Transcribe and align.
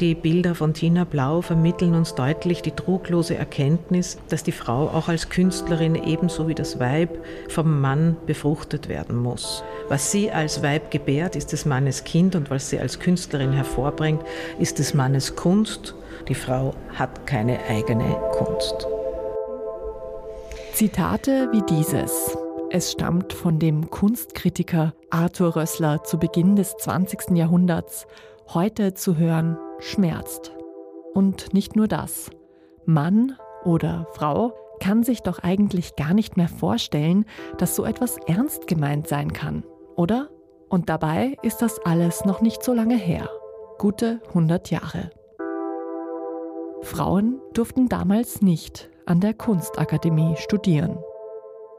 Die 0.00 0.14
Bilder 0.14 0.54
von 0.54 0.72
Tina 0.72 1.04
Blau 1.04 1.42
vermitteln 1.42 1.94
uns 1.94 2.14
deutlich 2.14 2.62
die 2.62 2.70
truglose 2.70 3.36
Erkenntnis, 3.36 4.16
dass 4.30 4.42
die 4.42 4.50
Frau 4.50 4.88
auch 4.88 5.08
als 5.08 5.28
Künstlerin 5.28 5.94
ebenso 5.94 6.48
wie 6.48 6.54
das 6.54 6.80
Weib 6.80 7.22
vom 7.50 7.82
Mann 7.82 8.16
befruchtet 8.24 8.88
werden 8.88 9.14
muss. 9.14 9.62
Was 9.90 10.10
sie 10.10 10.30
als 10.30 10.62
Weib 10.62 10.90
gebärt, 10.90 11.36
ist 11.36 11.52
des 11.52 11.66
Mannes 11.66 12.04
Kind 12.04 12.34
und 12.34 12.48
was 12.48 12.70
sie 12.70 12.78
als 12.78 12.98
Künstlerin 12.98 13.52
hervorbringt, 13.52 14.22
ist 14.58 14.78
des 14.78 14.94
Mannes 14.94 15.36
Kunst. 15.36 15.94
Die 16.28 16.34
Frau 16.34 16.72
hat 16.94 17.26
keine 17.26 17.58
eigene 17.68 18.16
Kunst. 18.32 18.86
Zitate 20.72 21.50
wie 21.52 21.62
dieses. 21.68 22.38
Es 22.70 22.92
stammt 22.92 23.34
von 23.34 23.58
dem 23.58 23.90
Kunstkritiker 23.90 24.94
Arthur 25.10 25.56
Rössler 25.56 26.04
zu 26.04 26.18
Beginn 26.18 26.56
des 26.56 26.74
20. 26.78 27.36
Jahrhunderts. 27.36 28.06
Heute 28.54 28.94
zu 28.94 29.18
hören 29.18 29.58
schmerzt. 29.80 30.52
Und 31.14 31.52
nicht 31.54 31.76
nur 31.76 31.88
das. 31.88 32.30
Mann 32.86 33.36
oder 33.64 34.06
Frau 34.12 34.52
kann 34.80 35.02
sich 35.02 35.20
doch 35.22 35.38
eigentlich 35.40 35.96
gar 35.96 36.14
nicht 36.14 36.36
mehr 36.36 36.48
vorstellen, 36.48 37.26
dass 37.58 37.76
so 37.76 37.84
etwas 37.84 38.16
ernst 38.26 38.66
gemeint 38.66 39.06
sein 39.06 39.32
kann, 39.32 39.64
oder? 39.96 40.30
Und 40.68 40.88
dabei 40.88 41.36
ist 41.42 41.62
das 41.62 41.78
alles 41.84 42.24
noch 42.24 42.40
nicht 42.40 42.62
so 42.62 42.72
lange 42.72 42.96
her. 42.96 43.28
Gute 43.78 44.20
100 44.28 44.70
Jahre. 44.70 45.10
Frauen 46.82 47.40
durften 47.52 47.88
damals 47.88 48.40
nicht 48.40 48.88
an 49.04 49.20
der 49.20 49.34
Kunstakademie 49.34 50.36
studieren. 50.36 50.98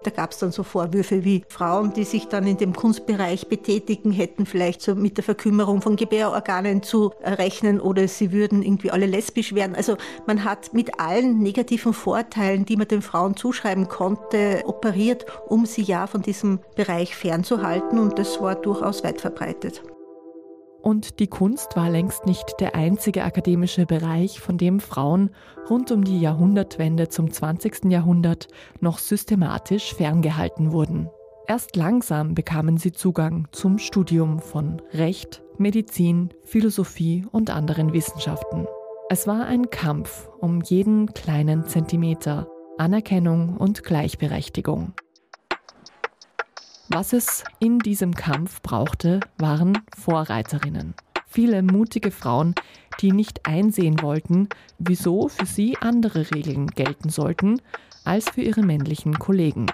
Da 0.04 0.10
gab 0.10 0.32
es 0.32 0.40
dann 0.40 0.52
so 0.52 0.64
Vorwürfe 0.64 1.24
wie 1.24 1.44
Frauen, 1.48 1.94
die 1.94 2.06
sich 2.06 2.28
dann 2.28 2.48
in 2.48 2.58
dem 2.58 2.74
Kunstbereich 2.74 3.48
betätigen, 3.48 4.12
hätten 4.12 4.48
vielleicht 4.48 4.82
so 4.82 4.96
mit 4.96 5.18
der 5.18 5.24
Verkümmerung 5.24 5.82
von 5.82 5.96
Gebärorganen 5.96 6.82
zu 6.82 7.12
rechnen 7.24 7.80
oder 7.80 8.08
sie 8.08 8.32
würden 8.32 8.64
irgendwie 8.64 8.90
alle 8.90 9.06
lesbisch 9.06 9.54
werden. 9.54 9.76
Also 9.76 9.98
man 10.26 10.44
hat 10.44 10.74
mit 10.74 11.00
allen 11.00 11.40
negativen 11.40 11.94
Vorteilen, 11.94 12.66
die 12.66 12.78
man 12.78 12.88
den 12.88 13.04
Frauen 13.04 13.36
zuschreiben 13.36 13.90
konnte, 13.90 14.64
operiert, 14.66 15.26
um 15.48 15.68
sie 15.68 15.84
ja 15.84 16.08
von 16.08 16.24
diesem 16.24 16.60
Bereich 16.76 17.16
fernzuhalten 17.16 18.00
und 18.00 18.18
das 18.18 18.42
war 18.42 18.56
durchaus 18.56 19.04
weit 19.04 19.22
verbreitet. 19.22 19.84
Und 20.82 21.20
die 21.20 21.28
Kunst 21.28 21.76
war 21.76 21.90
längst 21.90 22.26
nicht 22.26 22.60
der 22.60 22.76
einzige 22.76 23.24
akademische 23.24 23.86
Bereich, 23.86 24.40
von 24.40 24.58
dem 24.58 24.80
Frauen 24.80 25.30
rund 25.70 25.92
um 25.92 26.04
die 26.04 26.20
Jahrhundertwende 26.20 27.10
zum 27.10 27.32
20. 27.32 27.86
Jahrhundert 27.86 28.48
noch 28.80 28.98
systematisch 28.98 29.94
ferngehalten 29.94 30.72
wurden. 30.72 31.10
Erst 31.48 31.76
langsam 31.76 32.34
bekamen 32.34 32.78
sie 32.78 32.92
Zugang 32.92 33.48
zum 33.52 33.78
Studium 33.78 34.40
von 34.40 34.82
Recht, 34.94 35.44
Medizin, 35.58 36.30
Philosophie 36.44 37.26
und 37.32 37.50
anderen 37.50 37.94
Wissenschaften. 37.94 38.68
Es 39.10 39.28
war 39.28 39.46
ein 39.46 39.70
Kampf 39.70 40.30
um 40.40 40.62
jeden 40.62 41.14
kleinen 41.14 41.66
Zentimeter, 41.66 42.48
Anerkennung 42.78 43.58
und 43.58 43.84
Gleichberechtigung. 43.84 44.94
Was 46.94 47.14
es 47.14 47.46
in 47.60 47.80
diesem 47.80 48.14
Kampf 48.14 48.62
brauchte, 48.62 49.22
waren 49.38 49.78
Vorreiterinnen. 49.98 50.94
Viele 51.26 51.64
mutige 51.64 52.12
Frauen, 52.12 52.54
die 53.00 53.14
nicht 53.14 53.48
einsehen 53.48 54.02
wollten, 54.02 54.50
wieso 54.78 55.30
für 55.30 55.46
sie 55.46 55.78
andere 55.78 56.32
Regeln 56.32 56.68
gelten 56.68 57.08
sollten 57.08 57.62
als 58.04 58.30
für 58.30 58.42
ihre 58.42 58.62
männlichen 58.62 59.18
Kollegen 59.18 59.68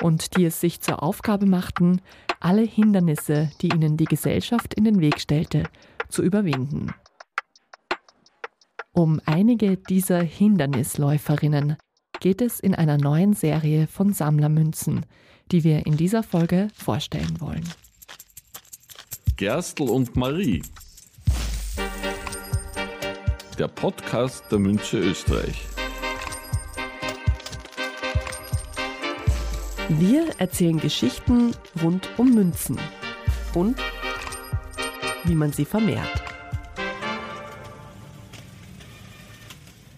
und 0.00 0.36
die 0.36 0.44
es 0.44 0.60
sich 0.60 0.80
zur 0.80 1.02
Aufgabe 1.02 1.44
machten, 1.44 2.02
alle 2.38 2.62
Hindernisse, 2.62 3.50
die 3.60 3.70
ihnen 3.70 3.96
die 3.96 4.04
Gesellschaft 4.04 4.74
in 4.74 4.84
den 4.84 5.00
Weg 5.00 5.18
stellte, 5.18 5.64
zu 6.08 6.22
überwinden. 6.22 6.94
Um 8.92 9.20
einige 9.26 9.76
dieser 9.76 10.22
Hindernisläuferinnen 10.22 11.76
geht 12.20 12.40
es 12.40 12.60
in 12.60 12.76
einer 12.76 12.96
neuen 12.96 13.32
Serie 13.32 13.88
von 13.88 14.12
Sammlermünzen, 14.12 15.04
die 15.52 15.64
wir 15.64 15.86
in 15.86 15.96
dieser 15.96 16.22
Folge 16.22 16.68
vorstellen 16.74 17.40
wollen. 17.40 17.68
Gerstl 19.36 19.84
und 19.84 20.16
Marie. 20.16 20.62
Der 23.58 23.68
Podcast 23.68 24.44
der 24.50 24.58
Münze 24.58 24.98
Österreich. 24.98 25.66
Wir 29.88 30.30
erzählen 30.38 30.78
Geschichten 30.78 31.52
rund 31.82 32.08
um 32.16 32.32
Münzen 32.32 32.78
und 33.54 33.76
wie 35.24 35.34
man 35.34 35.52
sie 35.52 35.64
vermehrt. 35.64 36.22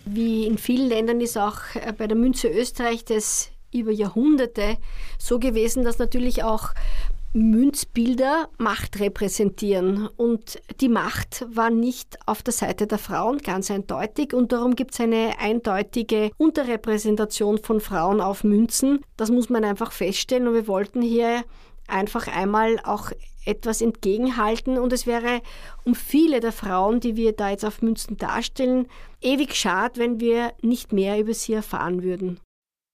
Wie 0.04 0.46
in 0.46 0.58
vielen 0.58 0.88
Ländern 0.88 1.20
ist 1.20 1.36
auch 1.38 1.60
äh, 1.74 1.92
bei 1.92 2.06
der 2.06 2.16
Münze 2.16 2.48
Österreich 2.48 3.04
das 3.04 3.51
über 3.72 3.90
Jahrhunderte 3.90 4.76
so 5.18 5.38
gewesen, 5.38 5.84
dass 5.84 5.98
natürlich 5.98 6.44
auch 6.44 6.74
Münzbilder 7.34 8.50
Macht 8.58 9.00
repräsentieren. 9.00 10.06
Und 10.16 10.60
die 10.80 10.90
Macht 10.90 11.46
war 11.48 11.70
nicht 11.70 12.18
auf 12.26 12.42
der 12.42 12.52
Seite 12.52 12.86
der 12.86 12.98
Frauen 12.98 13.38
ganz 13.38 13.70
eindeutig. 13.70 14.34
Und 14.34 14.52
darum 14.52 14.76
gibt 14.76 14.92
es 14.92 15.00
eine 15.00 15.38
eindeutige 15.38 16.30
Unterrepräsentation 16.36 17.58
von 17.58 17.80
Frauen 17.80 18.20
auf 18.20 18.44
Münzen. 18.44 19.00
Das 19.16 19.30
muss 19.30 19.48
man 19.48 19.64
einfach 19.64 19.92
feststellen. 19.92 20.46
Und 20.46 20.54
wir 20.54 20.68
wollten 20.68 21.00
hier 21.00 21.44
einfach 21.88 22.28
einmal 22.28 22.78
auch 22.84 23.12
etwas 23.46 23.80
entgegenhalten. 23.80 24.78
Und 24.78 24.92
es 24.92 25.06
wäre 25.06 25.40
um 25.84 25.94
viele 25.94 26.40
der 26.40 26.52
Frauen, 26.52 27.00
die 27.00 27.16
wir 27.16 27.32
da 27.32 27.50
jetzt 27.50 27.64
auf 27.64 27.80
Münzen 27.80 28.18
darstellen, 28.18 28.88
ewig 29.22 29.54
schade, 29.54 29.98
wenn 29.98 30.20
wir 30.20 30.52
nicht 30.60 30.92
mehr 30.92 31.18
über 31.18 31.32
sie 31.32 31.54
erfahren 31.54 32.02
würden. 32.02 32.40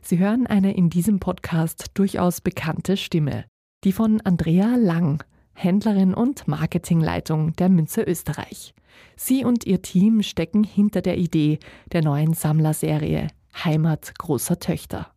Sie 0.09 0.19
hören 0.19 0.47
eine 0.47 0.75
in 0.75 0.89
diesem 0.89 1.21
Podcast 1.21 1.91
durchaus 1.93 2.41
bekannte 2.41 2.97
Stimme, 2.97 3.45
die 3.85 3.93
von 3.93 4.23
Andrea 4.23 4.75
Lang, 4.77 5.23
Händlerin 5.53 6.15
und 6.15 6.49
Marketingleitung 6.49 7.53
der 7.57 7.69
Münze 7.69 8.05
Österreich. 8.05 8.73
Sie 9.17 9.45
und 9.45 9.67
ihr 9.67 9.83
Team 9.83 10.23
stecken 10.23 10.65
hinter 10.65 11.03
der 11.03 11.19
Idee 11.19 11.59
der 11.93 12.03
neuen 12.03 12.33
Sammlerserie 12.33 13.27
Heimat 13.63 14.15
großer 14.17 14.59
Töchter. 14.59 15.13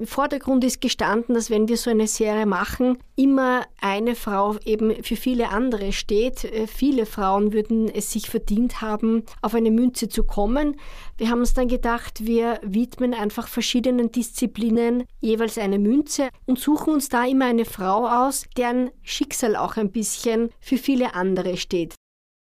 Im 0.00 0.06
Vordergrund 0.06 0.64
ist 0.64 0.80
gestanden, 0.80 1.34
dass 1.34 1.50
wenn 1.50 1.68
wir 1.68 1.76
so 1.76 1.90
eine 1.90 2.06
Serie 2.06 2.46
machen, 2.46 2.96
immer 3.16 3.66
eine 3.82 4.14
Frau 4.14 4.56
eben 4.64 5.04
für 5.04 5.14
viele 5.14 5.50
andere 5.50 5.92
steht. 5.92 6.44
Äh, 6.44 6.66
viele 6.66 7.04
Frauen 7.04 7.52
würden 7.52 7.86
es 7.86 8.10
sich 8.10 8.30
verdient 8.30 8.80
haben, 8.80 9.24
auf 9.42 9.54
eine 9.54 9.70
Münze 9.70 10.08
zu 10.08 10.24
kommen. 10.24 10.80
Wir 11.18 11.28
haben 11.28 11.40
uns 11.40 11.52
dann 11.52 11.68
gedacht, 11.68 12.24
wir 12.24 12.60
widmen 12.62 13.12
einfach 13.12 13.46
verschiedenen 13.46 14.10
Disziplinen 14.10 15.04
jeweils 15.20 15.58
eine 15.58 15.78
Münze 15.78 16.30
und 16.46 16.58
suchen 16.58 16.94
uns 16.94 17.10
da 17.10 17.26
immer 17.26 17.44
eine 17.44 17.66
Frau 17.66 18.08
aus, 18.08 18.46
deren 18.56 18.90
Schicksal 19.02 19.54
auch 19.54 19.76
ein 19.76 19.92
bisschen 19.92 20.48
für 20.60 20.78
viele 20.78 21.14
andere 21.14 21.58
steht. 21.58 21.99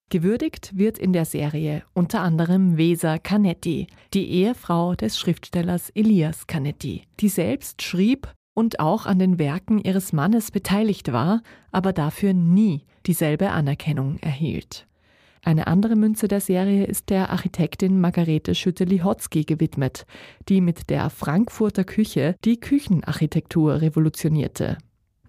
Gewürdigt 0.10 0.78
wird 0.78 0.98
in 0.98 1.12
der 1.12 1.26
Serie 1.26 1.84
unter 1.94 2.22
anderem 2.22 2.78
Weser 2.78 3.20
Canetti, 3.20 3.88
die 4.14 4.30
Ehefrau 4.30 4.96
des 4.96 5.20
Schriftstellers 5.20 5.90
Elias 5.90 6.48
Canetti, 6.48 7.04
die 7.20 7.28
selbst 7.28 7.82
schrieb 7.82 8.32
und 8.54 8.80
auch 8.80 9.06
an 9.06 9.20
den 9.20 9.38
Werken 9.38 9.80
ihres 9.80 10.14
Mannes 10.14 10.52
beteiligt 10.52 11.12
war, 11.12 11.42
aber 11.74 11.92
dafür 11.92 12.34
nie 12.34 12.86
dieselbe 13.06 13.50
Anerkennung 13.50 14.18
erhielt. 14.20 14.88
Eine 15.44 15.68
andere 15.68 15.98
Münze 15.98 16.30
der 16.30 16.42
Serie 16.42 16.86
ist 16.86 17.10
der 17.10 17.30
Architektin 17.30 18.00
Margarete 18.00 18.56
Schütte-Lihotzky 18.56 19.44
gewidmet, 19.44 20.06
die 20.48 20.62
mit 20.62 20.90
der 20.90 21.10
Frankfurter 21.10 21.84
Küche 21.84 22.36
die 22.46 22.60
Küchenarchitektur 22.62 23.82
revolutionierte. 23.82 24.78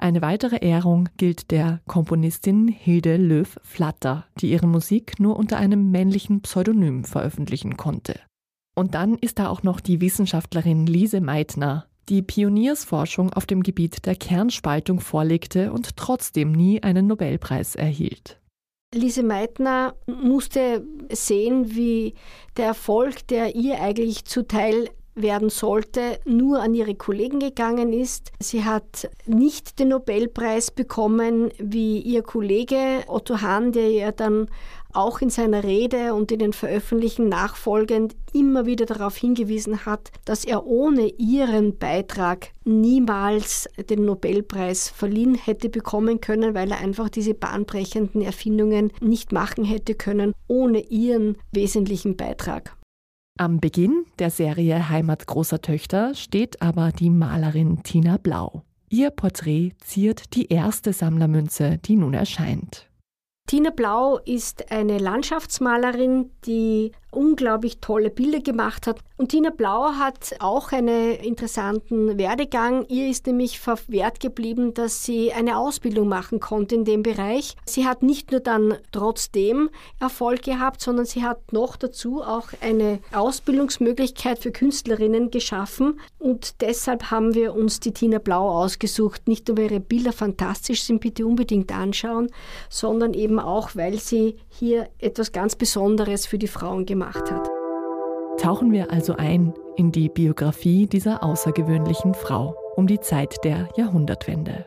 Eine 0.00 0.22
weitere 0.22 0.58
Ehrung 0.58 1.08
gilt 1.16 1.50
der 1.50 1.80
Komponistin 1.88 2.68
Hilde 2.68 3.16
Löw-Flatter, 3.16 4.26
die 4.40 4.52
ihre 4.52 4.68
Musik 4.68 5.18
nur 5.18 5.36
unter 5.36 5.56
einem 5.56 5.90
männlichen 5.90 6.40
Pseudonym 6.40 7.02
veröffentlichen 7.02 7.76
konnte. 7.76 8.20
Und 8.76 8.94
dann 8.94 9.16
ist 9.16 9.40
da 9.40 9.48
auch 9.48 9.64
noch 9.64 9.80
die 9.80 10.00
Wissenschaftlerin 10.00 10.86
Lise 10.86 11.20
Meitner, 11.20 11.86
die 12.08 12.22
Pioniersforschung 12.22 13.32
auf 13.32 13.44
dem 13.44 13.64
Gebiet 13.64 14.06
der 14.06 14.14
Kernspaltung 14.14 15.00
vorlegte 15.00 15.72
und 15.72 15.96
trotzdem 15.96 16.52
nie 16.52 16.80
einen 16.80 17.08
Nobelpreis 17.08 17.74
erhielt. 17.74 18.40
Lise 18.94 19.24
Meitner 19.24 19.96
musste 20.06 20.86
sehen, 21.12 21.74
wie 21.74 22.14
der 22.56 22.66
Erfolg, 22.66 23.26
der 23.26 23.56
ihr 23.56 23.82
eigentlich 23.82 24.24
zuteil 24.24 24.88
werden 25.22 25.50
sollte, 25.50 26.18
nur 26.24 26.60
an 26.60 26.74
ihre 26.74 26.94
Kollegen 26.94 27.40
gegangen 27.40 27.92
ist. 27.92 28.32
Sie 28.40 28.64
hat 28.64 29.10
nicht 29.26 29.78
den 29.78 29.88
Nobelpreis 29.88 30.70
bekommen 30.70 31.50
wie 31.58 32.00
ihr 32.00 32.22
Kollege 32.22 33.02
Otto 33.06 33.40
Hahn, 33.40 33.72
der 33.72 33.90
ihr 33.90 34.12
dann 34.12 34.48
auch 34.92 35.20
in 35.20 35.30
seiner 35.30 35.64
Rede 35.64 36.14
und 36.14 36.32
in 36.32 36.38
den 36.38 36.52
Veröffentlichungen 36.52 37.28
nachfolgend 37.28 38.16
immer 38.32 38.66
wieder 38.66 38.86
darauf 38.86 39.16
hingewiesen 39.16 39.84
hat, 39.84 40.10
dass 40.24 40.44
er 40.44 40.66
ohne 40.66 41.08
ihren 41.18 41.76
Beitrag 41.78 42.48
niemals 42.64 43.68
den 43.90 44.04
Nobelpreis 44.04 44.88
verliehen 44.88 45.34
hätte 45.34 45.68
bekommen 45.68 46.20
können, 46.20 46.54
weil 46.54 46.70
er 46.70 46.78
einfach 46.78 47.08
diese 47.08 47.34
bahnbrechenden 47.34 48.22
Erfindungen 48.22 48.92
nicht 49.00 49.32
machen 49.32 49.64
hätte 49.64 49.94
können 49.94 50.32
ohne 50.46 50.80
ihren 50.80 51.36
wesentlichen 51.52 52.16
Beitrag. 52.16 52.77
Am 53.40 53.60
Beginn 53.60 54.04
der 54.18 54.30
Serie 54.30 54.88
Heimat 54.88 55.28
großer 55.28 55.62
Töchter 55.62 56.12
steht 56.16 56.60
aber 56.60 56.90
die 56.90 57.08
Malerin 57.08 57.84
Tina 57.84 58.16
Blau. 58.16 58.64
Ihr 58.88 59.10
Porträt 59.10 59.74
ziert 59.78 60.34
die 60.34 60.48
erste 60.48 60.92
Sammlermünze, 60.92 61.78
die 61.78 61.94
nun 61.94 62.14
erscheint. 62.14 62.90
Tina 63.46 63.70
Blau 63.70 64.18
ist 64.18 64.72
eine 64.72 64.98
Landschaftsmalerin, 64.98 66.30
die 66.46 66.90
unglaublich 67.10 67.78
tolle 67.80 68.10
Bilder 68.10 68.40
gemacht 68.40 68.86
hat. 68.86 68.98
Und 69.16 69.30
Tina 69.30 69.50
Blau 69.50 69.92
hat 69.94 70.36
auch 70.38 70.72
einen 70.72 71.14
interessanten 71.14 72.18
Werdegang. 72.18 72.86
Ihr 72.88 73.08
ist 73.08 73.26
nämlich 73.26 73.58
verwehrt 73.58 74.20
geblieben, 74.20 74.74
dass 74.74 75.04
sie 75.04 75.32
eine 75.32 75.58
Ausbildung 75.58 76.08
machen 76.08 76.38
konnte 76.38 76.74
in 76.74 76.84
dem 76.84 77.02
Bereich. 77.02 77.56
Sie 77.64 77.86
hat 77.86 78.02
nicht 78.02 78.30
nur 78.30 78.40
dann 78.40 78.74
trotzdem 78.92 79.70
Erfolg 79.98 80.42
gehabt, 80.42 80.80
sondern 80.80 81.06
sie 81.06 81.24
hat 81.24 81.52
noch 81.52 81.76
dazu 81.76 82.22
auch 82.22 82.48
eine 82.60 83.00
Ausbildungsmöglichkeit 83.12 84.38
für 84.38 84.52
Künstlerinnen 84.52 85.30
geschaffen. 85.30 85.98
Und 86.18 86.60
deshalb 86.60 87.10
haben 87.10 87.34
wir 87.34 87.54
uns 87.54 87.80
die 87.80 87.92
Tina 87.92 88.18
Blau 88.18 88.50
ausgesucht. 88.50 89.26
Nicht 89.26 89.48
nur, 89.48 89.56
weil 89.56 89.72
ihre 89.72 89.80
Bilder 89.80 90.12
fantastisch 90.12 90.82
sind, 90.82 91.00
bitte 91.00 91.26
unbedingt 91.26 91.72
anschauen, 91.72 92.30
sondern 92.68 93.14
eben 93.14 93.40
auch, 93.40 93.70
weil 93.74 93.98
sie 93.98 94.36
hier 94.48 94.88
etwas 94.98 95.32
ganz 95.32 95.56
Besonderes 95.56 96.26
für 96.26 96.38
die 96.38 96.46
Frauen 96.46 96.86
gemacht 96.86 96.97
gemacht 96.98 97.30
hat. 97.30 97.48
Tauchen 98.40 98.72
wir 98.72 98.90
also 98.90 99.14
ein 99.14 99.54
in 99.76 99.92
die 99.92 100.08
Biografie 100.08 100.88
dieser 100.88 101.22
außergewöhnlichen 101.22 102.14
Frau 102.14 102.56
um 102.74 102.88
die 102.88 102.98
Zeit 102.98 103.36
der 103.44 103.68
Jahrhundertwende. 103.76 104.66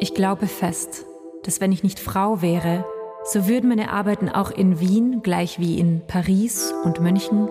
Ich 0.00 0.14
glaube 0.14 0.48
fest, 0.48 1.06
dass 1.44 1.60
wenn 1.60 1.70
ich 1.70 1.84
nicht 1.84 2.00
Frau 2.00 2.42
wäre, 2.42 2.84
so 3.24 3.46
würden 3.46 3.68
meine 3.68 3.92
Arbeiten 3.92 4.28
auch 4.28 4.50
in 4.50 4.80
Wien 4.80 5.20
gleich 5.22 5.60
wie 5.60 5.78
in 5.78 6.02
Paris 6.08 6.74
und 6.82 7.00
München 7.00 7.48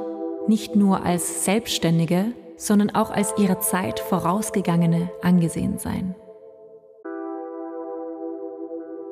nicht 0.47 0.75
nur 0.75 1.05
als 1.05 1.45
Selbstständige, 1.45 2.33
sondern 2.57 2.89
auch 2.89 3.09
als 3.09 3.33
ihrer 3.37 3.61
Zeit 3.61 4.01
vorausgegangene 4.01 5.09
angesehen 5.21 5.77
sein. 5.77 6.13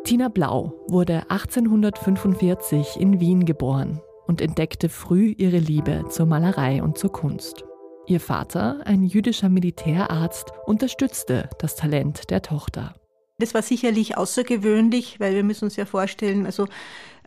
Tina 0.10 0.28
Blau 0.28 0.74
wurde 0.88 1.30
1845 1.30 3.00
in 3.00 3.20
Wien 3.20 3.46
geboren 3.46 4.02
und 4.26 4.42
entdeckte 4.42 4.90
früh 4.90 5.36
ihre 5.38 5.60
Liebe 5.60 6.06
zur 6.10 6.26
Malerei 6.26 6.82
und 6.82 6.98
zur 6.98 7.12
Kunst. 7.12 7.64
Ihr 8.08 8.20
Vater, 8.20 8.80
ein 8.86 9.04
jüdischer 9.04 9.50
Militärarzt, 9.50 10.52
unterstützte 10.66 11.48
das 11.60 11.76
Talent 11.76 12.32
der 12.32 12.42
Tochter. 12.42 12.96
Das 13.40 13.54
war 13.54 13.62
sicherlich 13.62 14.18
außergewöhnlich, 14.18 15.20
weil 15.20 15.34
wir 15.34 15.44
müssen 15.44 15.66
uns 15.66 15.76
ja 15.76 15.86
vorstellen, 15.86 16.46
also 16.46 16.68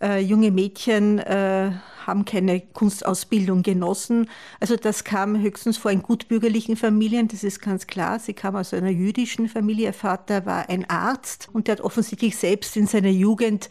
äh, 0.00 0.20
junge 0.20 0.50
Mädchen 0.50 1.18
äh, 1.18 1.72
haben 2.06 2.24
keine 2.24 2.60
Kunstausbildung 2.60 3.62
genossen. 3.62 4.28
Also 4.60 4.76
das 4.76 5.04
kam 5.04 5.40
höchstens 5.40 5.78
vor 5.78 5.90
in 5.90 6.02
gutbürgerlichen 6.02 6.76
Familien, 6.76 7.28
das 7.28 7.44
ist 7.44 7.60
ganz 7.60 7.86
klar. 7.86 8.18
Sie 8.18 8.34
kam 8.34 8.56
aus 8.56 8.74
einer 8.74 8.90
jüdischen 8.90 9.48
Familie. 9.48 9.86
Ihr 9.86 9.92
Vater 9.92 10.44
war 10.44 10.68
ein 10.68 10.88
Arzt 10.90 11.48
und 11.52 11.66
der 11.66 11.76
hat 11.76 11.80
offensichtlich 11.80 12.36
selbst 12.36 12.76
in 12.76 12.86
seiner 12.86 13.08
Jugend 13.08 13.70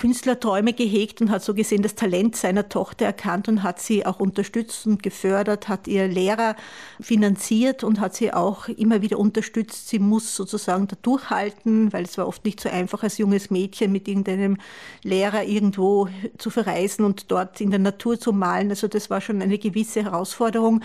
Künstlerträume 0.00 0.72
gehegt 0.72 1.20
und 1.20 1.30
hat 1.30 1.44
so 1.44 1.52
gesehen 1.52 1.82
das 1.82 1.94
Talent 1.94 2.34
seiner 2.34 2.70
Tochter 2.70 3.04
erkannt 3.04 3.48
und 3.48 3.62
hat 3.62 3.80
sie 3.80 4.06
auch 4.06 4.18
unterstützt 4.18 4.86
und 4.86 5.02
gefördert, 5.02 5.68
hat 5.68 5.86
ihr 5.86 6.08
Lehrer 6.08 6.56
finanziert 7.02 7.84
und 7.84 8.00
hat 8.00 8.14
sie 8.14 8.32
auch 8.32 8.68
immer 8.68 9.02
wieder 9.02 9.18
unterstützt. 9.18 9.90
Sie 9.90 9.98
muss 9.98 10.34
sozusagen 10.34 10.88
da 10.88 10.96
durchhalten, 11.02 11.92
weil 11.92 12.04
es 12.04 12.16
war 12.16 12.26
oft 12.26 12.46
nicht 12.46 12.60
so 12.60 12.70
einfach 12.70 13.02
als 13.02 13.18
junges 13.18 13.50
Mädchen 13.50 13.92
mit 13.92 14.08
irgendeinem 14.08 14.56
Lehrer 15.02 15.44
irgendwo 15.44 16.08
zu 16.38 16.48
verreisen 16.48 17.04
und 17.04 17.30
dort 17.30 17.60
in 17.60 17.68
der 17.68 17.78
Natur 17.78 18.18
zu 18.18 18.32
malen. 18.32 18.70
Also 18.70 18.88
das 18.88 19.10
war 19.10 19.20
schon 19.20 19.42
eine 19.42 19.58
gewisse 19.58 20.02
Herausforderung. 20.04 20.80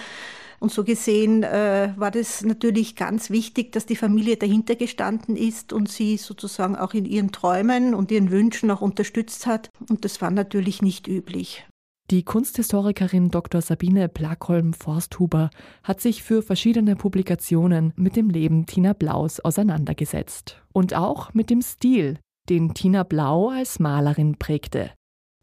Und 0.59 0.71
so 0.71 0.83
gesehen 0.83 1.43
äh, 1.43 1.93
war 1.95 2.11
das 2.11 2.43
natürlich 2.43 2.95
ganz 2.95 3.29
wichtig, 3.29 3.71
dass 3.71 3.85
die 3.85 3.95
Familie 3.95 4.37
dahinter 4.37 4.75
gestanden 4.75 5.35
ist 5.35 5.73
und 5.73 5.89
sie 5.89 6.17
sozusagen 6.17 6.75
auch 6.75 6.93
in 6.93 7.05
ihren 7.05 7.31
Träumen 7.31 7.93
und 7.93 8.11
ihren 8.11 8.31
Wünschen 8.31 8.71
auch 8.71 8.81
unterstützt 8.81 9.45
hat. 9.45 9.69
Und 9.89 10.05
das 10.05 10.21
war 10.21 10.31
natürlich 10.31 10.81
nicht 10.81 11.07
üblich. 11.07 11.65
Die 12.11 12.23
Kunsthistorikerin 12.23 13.31
Dr. 13.31 13.61
Sabine 13.61 14.07
Plakholm-Forsthuber 14.09 15.49
hat 15.81 16.01
sich 16.01 16.21
für 16.21 16.43
verschiedene 16.43 16.95
Publikationen 16.95 17.93
mit 17.95 18.15
dem 18.15 18.29
Leben 18.29 18.67
Tina 18.67 18.93
Blaus 18.93 19.39
auseinandergesetzt. 19.39 20.61
Und 20.71 20.93
auch 20.93 21.33
mit 21.33 21.49
dem 21.49 21.63
Stil, 21.63 22.19
den 22.47 22.75
Tina 22.75 23.01
Blau 23.01 23.49
als 23.49 23.79
Malerin 23.79 24.37
prägte 24.37 24.91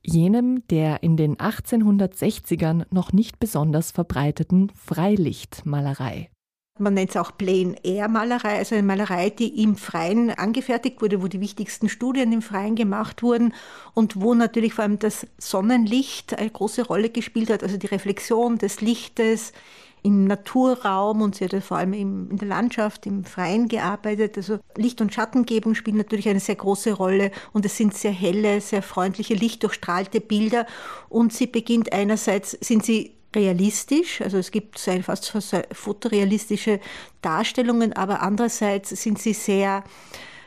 jenem 0.03 0.67
der 0.69 1.03
in 1.03 1.17
den 1.17 1.37
1860ern 1.37 2.87
noch 2.91 3.13
nicht 3.13 3.39
besonders 3.39 3.91
verbreiteten 3.91 4.71
Freilichtmalerei. 4.75 6.29
Man 6.79 6.95
nennt 6.95 7.11
es 7.11 7.17
auch 7.17 7.37
Plein-Air-Malerei, 7.37 8.57
also 8.57 8.75
eine 8.75 8.87
Malerei, 8.87 9.29
die 9.29 9.63
im 9.63 9.77
Freien 9.77 10.31
angefertigt 10.31 11.03
wurde, 11.03 11.23
wo 11.23 11.29
die 11.29 11.41
wichtigsten 11.41 11.91
Studien 11.91 12.33
im 12.33 12.41
Freien 12.41 12.77
gemacht 12.77 13.23
wurden 13.23 13.53
und 13.93 14.21
wo 14.21 14.33
natürlich 14.35 14.73
vor 14.73 14.85
allem 14.85 14.99
das 14.99 15.27
Sonnenlicht 15.37 16.37
eine 16.39 16.49
große 16.49 16.87
Rolle 16.87 17.11
gespielt 17.11 17.51
hat, 17.51 17.63
also 17.63 17.77
die 17.77 17.87
Reflexion 17.87 18.57
des 18.57 18.81
Lichtes 18.81 19.53
im 20.03 20.25
Naturraum 20.27 21.23
und 21.23 21.37
sie 21.37 21.45
hat 21.45 21.63
vor 21.63 21.77
allem 21.77 21.93
in 21.93 22.37
der 22.37 22.49
Landschaft, 22.49 23.07
im 23.07 23.25
Freien 23.25 23.69
gearbeitet. 23.69 24.37
Also 24.37 24.59
Licht- 24.77 25.01
und 25.01 25.15
Schattengebung 25.15 25.75
spielen 25.75 25.97
natürlich 25.97 26.29
eine 26.29 26.41
sehr 26.41 26.57
große 26.57 26.93
Rolle 26.93 27.31
und 27.53 27.65
es 27.65 27.77
sind 27.77 27.95
sehr 27.95 28.11
helle, 28.11 28.61
sehr 28.61 28.83
freundliche, 28.83 29.35
lichtdurchstrahlte 29.35 30.21
Bilder 30.21 30.67
und 31.09 31.33
sie 31.33 31.47
beginnt 31.47 31.93
einerseits, 31.93 32.53
sind 32.61 32.85
sie 32.85 33.13
realistisch, 33.35 34.21
also 34.21 34.37
es 34.39 34.51
gibt 34.51 34.79
fast 34.79 35.33
fotorealistische 35.73 36.81
Darstellungen, 37.23 37.95
aber 37.95 38.21
andererseits 38.21 38.91
sind 38.91 39.19
sie 39.19 39.33
sehr 39.33 39.85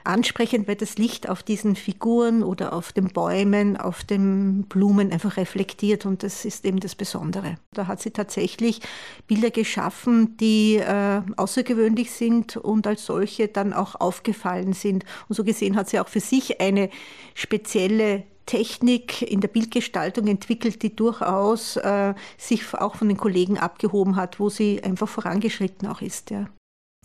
ansprechend, 0.05 0.67
weil 0.67 0.75
das 0.75 0.97
Licht 0.97 1.29
auf 1.29 1.43
diesen 1.43 1.75
Figuren 1.75 2.43
oder 2.43 2.73
auf 2.73 2.91
den 2.91 3.09
Bäumen, 3.09 3.77
auf 3.77 4.03
den 4.03 4.63
Blumen 4.63 5.11
einfach 5.11 5.37
reflektiert 5.37 6.05
und 6.05 6.23
das 6.23 6.45
ist 6.45 6.65
eben 6.65 6.79
das 6.79 6.95
Besondere. 6.95 7.55
Da 7.73 7.87
hat 7.87 8.01
sie 8.01 8.11
tatsächlich 8.11 8.81
Bilder 9.27 9.51
geschaffen, 9.51 10.37
die 10.37 10.77
äh, 10.77 11.21
außergewöhnlich 11.37 12.11
sind 12.11 12.57
und 12.57 12.87
als 12.87 13.05
solche 13.05 13.47
dann 13.47 13.73
auch 13.73 13.95
aufgefallen 13.95 14.73
sind. 14.73 15.05
Und 15.27 15.35
so 15.35 15.43
gesehen 15.43 15.75
hat 15.75 15.89
sie 15.89 15.99
auch 15.99 16.07
für 16.07 16.19
sich 16.19 16.61
eine 16.61 16.89
spezielle 17.33 18.23
Technik 18.45 19.21
in 19.23 19.41
der 19.41 19.47
Bildgestaltung 19.47 20.27
entwickelt, 20.27 20.83
die 20.83 20.95
durchaus 20.95 21.77
äh, 21.77 22.13
sich 22.37 22.73
auch 22.73 22.95
von 22.95 23.07
den 23.07 23.17
Kollegen 23.17 23.57
abgehoben 23.57 24.15
hat, 24.15 24.39
wo 24.39 24.49
sie 24.49 24.83
einfach 24.83 25.09
vorangeschritten 25.09 25.87
auch 25.87 26.01
ist. 26.01 26.29
Ja. 26.29 26.47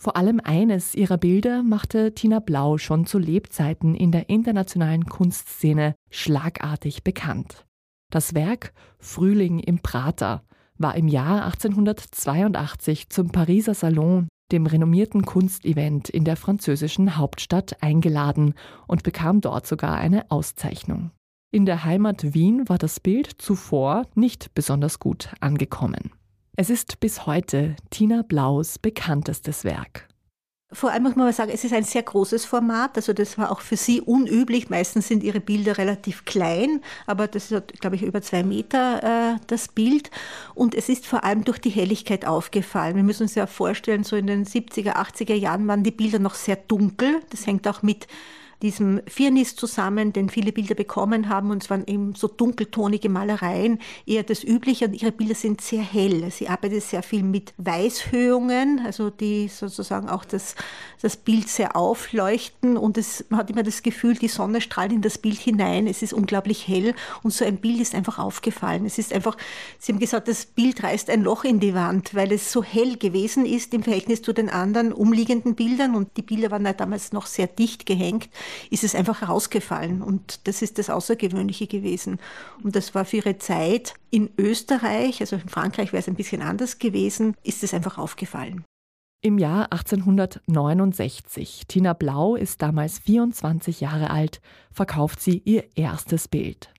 Vor 0.01 0.17
allem 0.17 0.41
eines 0.43 0.95
ihrer 0.95 1.19
Bilder 1.19 1.61
machte 1.61 2.15
Tina 2.15 2.39
Blau 2.39 2.79
schon 2.79 3.05
zu 3.05 3.19
Lebzeiten 3.19 3.93
in 3.93 4.11
der 4.11 4.29
internationalen 4.29 5.05
Kunstszene 5.05 5.93
schlagartig 6.09 7.03
bekannt. 7.03 7.67
Das 8.09 8.33
Werk 8.33 8.73
Frühling 8.97 9.59
im 9.59 9.77
Prater 9.77 10.41
war 10.75 10.95
im 10.95 11.07
Jahr 11.07 11.45
1882 11.45 13.09
zum 13.09 13.29
Pariser 13.29 13.75
Salon, 13.75 14.27
dem 14.51 14.65
renommierten 14.65 15.23
Kunstevent 15.23 16.09
in 16.09 16.25
der 16.25 16.35
französischen 16.35 17.17
Hauptstadt, 17.17 17.83
eingeladen 17.83 18.55
und 18.87 19.03
bekam 19.03 19.39
dort 19.39 19.67
sogar 19.67 19.97
eine 19.97 20.31
Auszeichnung. 20.31 21.11
In 21.51 21.67
der 21.67 21.85
Heimat 21.85 22.33
Wien 22.33 22.67
war 22.67 22.79
das 22.79 22.99
Bild 22.99 23.27
zuvor 23.37 24.07
nicht 24.15 24.55
besonders 24.55 24.97
gut 24.97 25.31
angekommen. 25.41 26.09
Es 26.57 26.69
ist 26.69 26.99
bis 26.99 27.25
heute 27.25 27.77
Tina 27.91 28.23
Blaus 28.23 28.77
bekanntestes 28.77 29.63
Werk. 29.63 30.09
Vor 30.73 30.91
allem 30.91 31.03
muss 31.03 31.15
man 31.15 31.31
sagen, 31.31 31.51
es 31.53 31.63
ist 31.63 31.73
ein 31.73 31.85
sehr 31.85 32.03
großes 32.03 32.43
Format. 32.43 32.97
Also 32.97 33.13
das 33.13 33.37
war 33.37 33.51
auch 33.51 33.61
für 33.61 33.77
sie 33.77 34.01
unüblich. 34.01 34.69
Meistens 34.69 35.07
sind 35.07 35.23
ihre 35.23 35.39
Bilder 35.39 35.77
relativ 35.77 36.25
klein, 36.25 36.81
aber 37.07 37.27
das 37.27 37.51
ist, 37.51 37.79
glaube 37.79 37.95
ich, 37.95 38.03
über 38.03 38.21
zwei 38.21 38.43
Meter 38.43 39.35
äh, 39.35 39.39
das 39.47 39.69
Bild. 39.69 40.11
Und 40.53 40.75
es 40.75 40.89
ist 40.89 41.07
vor 41.07 41.23
allem 41.23 41.45
durch 41.45 41.59
die 41.59 41.69
Helligkeit 41.69 42.25
aufgefallen. 42.25 42.97
Wir 42.97 43.03
müssen 43.03 43.23
uns 43.23 43.35
ja 43.35 43.47
vorstellen, 43.47 44.03
so 44.03 44.17
in 44.17 44.27
den 44.27 44.45
70er, 44.45 44.95
80er 44.95 45.35
Jahren 45.35 45.67
waren 45.67 45.83
die 45.83 45.91
Bilder 45.91 46.19
noch 46.19 46.35
sehr 46.35 46.57
dunkel. 46.57 47.21
Das 47.29 47.47
hängt 47.47 47.65
auch 47.65 47.81
mit 47.81 48.07
diesem 48.61 49.01
Firnis 49.07 49.55
zusammen, 49.55 50.13
den 50.13 50.29
viele 50.29 50.51
Bilder 50.51 50.75
bekommen 50.75 51.29
haben. 51.29 51.51
Und 51.51 51.69
waren 51.69 51.85
eben 51.87 52.15
so 52.15 52.27
dunkeltonige 52.27 53.09
Malereien, 53.09 53.79
eher 54.05 54.23
das 54.23 54.43
Übliche. 54.43 54.85
Und 54.85 55.01
ihre 55.01 55.11
Bilder 55.11 55.35
sind 55.35 55.61
sehr 55.61 55.81
hell. 55.81 56.29
Sie 56.31 56.47
arbeitet 56.47 56.83
sehr 56.83 57.03
viel 57.03 57.23
mit 57.23 57.53
Weißhöhungen, 57.57 58.81
also 58.85 59.09
die 59.09 59.47
sozusagen 59.47 60.09
auch 60.09 60.25
das, 60.25 60.55
das 61.01 61.17
Bild 61.17 61.49
sehr 61.49 61.75
aufleuchten. 61.75 62.77
Und 62.77 62.97
es, 62.97 63.25
man 63.29 63.39
hat 63.39 63.49
immer 63.49 63.63
das 63.63 63.83
Gefühl, 63.83 64.15
die 64.15 64.27
Sonne 64.27 64.61
strahlt 64.61 64.91
in 64.91 65.01
das 65.01 65.17
Bild 65.17 65.39
hinein. 65.39 65.87
Es 65.87 66.01
ist 66.01 66.13
unglaublich 66.13 66.67
hell. 66.67 66.93
Und 67.23 67.31
so 67.31 67.45
ein 67.45 67.57
Bild 67.57 67.79
ist 67.79 67.95
einfach 67.95 68.19
aufgefallen. 68.19 68.85
Es 68.85 68.97
ist 68.97 69.13
einfach, 69.13 69.37
Sie 69.79 69.91
haben 69.91 69.99
gesagt, 69.99 70.27
das 70.27 70.45
Bild 70.45 70.83
reißt 70.83 71.09
ein 71.09 71.23
Loch 71.23 71.43
in 71.43 71.59
die 71.59 71.73
Wand, 71.73 72.13
weil 72.13 72.31
es 72.31 72.51
so 72.51 72.63
hell 72.63 72.97
gewesen 72.97 73.45
ist 73.45 73.73
im 73.73 73.83
Verhältnis 73.83 74.21
zu 74.21 74.33
den 74.33 74.49
anderen 74.49 74.93
umliegenden 74.93 75.55
Bildern. 75.55 75.95
Und 75.95 76.17
die 76.17 76.21
Bilder 76.21 76.51
waren 76.51 76.65
ja 76.65 76.73
damals 76.73 77.11
noch 77.11 77.25
sehr 77.25 77.47
dicht 77.47 77.85
gehängt 77.85 78.29
ist 78.69 78.83
es 78.83 78.95
einfach 78.95 79.21
herausgefallen. 79.21 80.01
Und 80.01 80.47
das 80.47 80.61
ist 80.61 80.77
das 80.77 80.89
Außergewöhnliche 80.89 81.67
gewesen. 81.67 82.19
Und 82.63 82.75
das 82.75 82.93
war 82.95 83.05
für 83.05 83.17
ihre 83.17 83.37
Zeit 83.37 83.93
in 84.09 84.29
Österreich, 84.37 85.21
also 85.21 85.35
in 85.35 85.49
Frankreich 85.49 85.93
wäre 85.93 86.01
es 86.01 86.07
ein 86.07 86.15
bisschen 86.15 86.41
anders 86.41 86.79
gewesen, 86.79 87.35
ist 87.43 87.63
es 87.63 87.73
einfach 87.73 87.97
aufgefallen. 87.97 88.63
Im 89.23 89.37
Jahr 89.37 89.71
1869, 89.71 91.67
Tina 91.67 91.93
Blau 91.93 92.35
ist 92.35 92.61
damals 92.63 92.97
24 92.99 93.79
Jahre 93.79 94.09
alt, 94.09 94.41
verkauft 94.71 95.21
sie 95.21 95.43
ihr 95.45 95.65
erstes 95.75 96.27
Bild. 96.27 96.73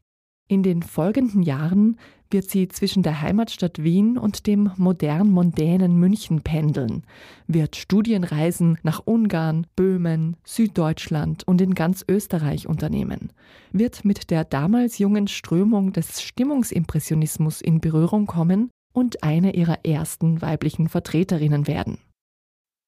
In 0.52 0.62
den 0.62 0.82
folgenden 0.82 1.42
Jahren 1.42 1.96
wird 2.30 2.50
sie 2.50 2.68
zwischen 2.68 3.02
der 3.02 3.22
Heimatstadt 3.22 3.82
Wien 3.82 4.18
und 4.18 4.46
dem 4.46 4.70
modern-mondänen 4.76 5.96
München 5.96 6.42
pendeln, 6.42 7.04
wird 7.46 7.74
Studienreisen 7.74 8.76
nach 8.82 9.00
Ungarn, 9.02 9.66
Böhmen, 9.76 10.36
Süddeutschland 10.44 11.48
und 11.48 11.62
in 11.62 11.74
ganz 11.74 12.04
Österreich 12.06 12.66
unternehmen, 12.66 13.32
wird 13.72 14.04
mit 14.04 14.30
der 14.30 14.44
damals 14.44 14.98
jungen 14.98 15.26
Strömung 15.26 15.94
des 15.94 16.20
Stimmungsimpressionismus 16.20 17.62
in 17.62 17.80
Berührung 17.80 18.26
kommen 18.26 18.68
und 18.92 19.22
eine 19.22 19.54
ihrer 19.54 19.86
ersten 19.86 20.42
weiblichen 20.42 20.90
Vertreterinnen 20.90 21.66
werden. 21.66 21.96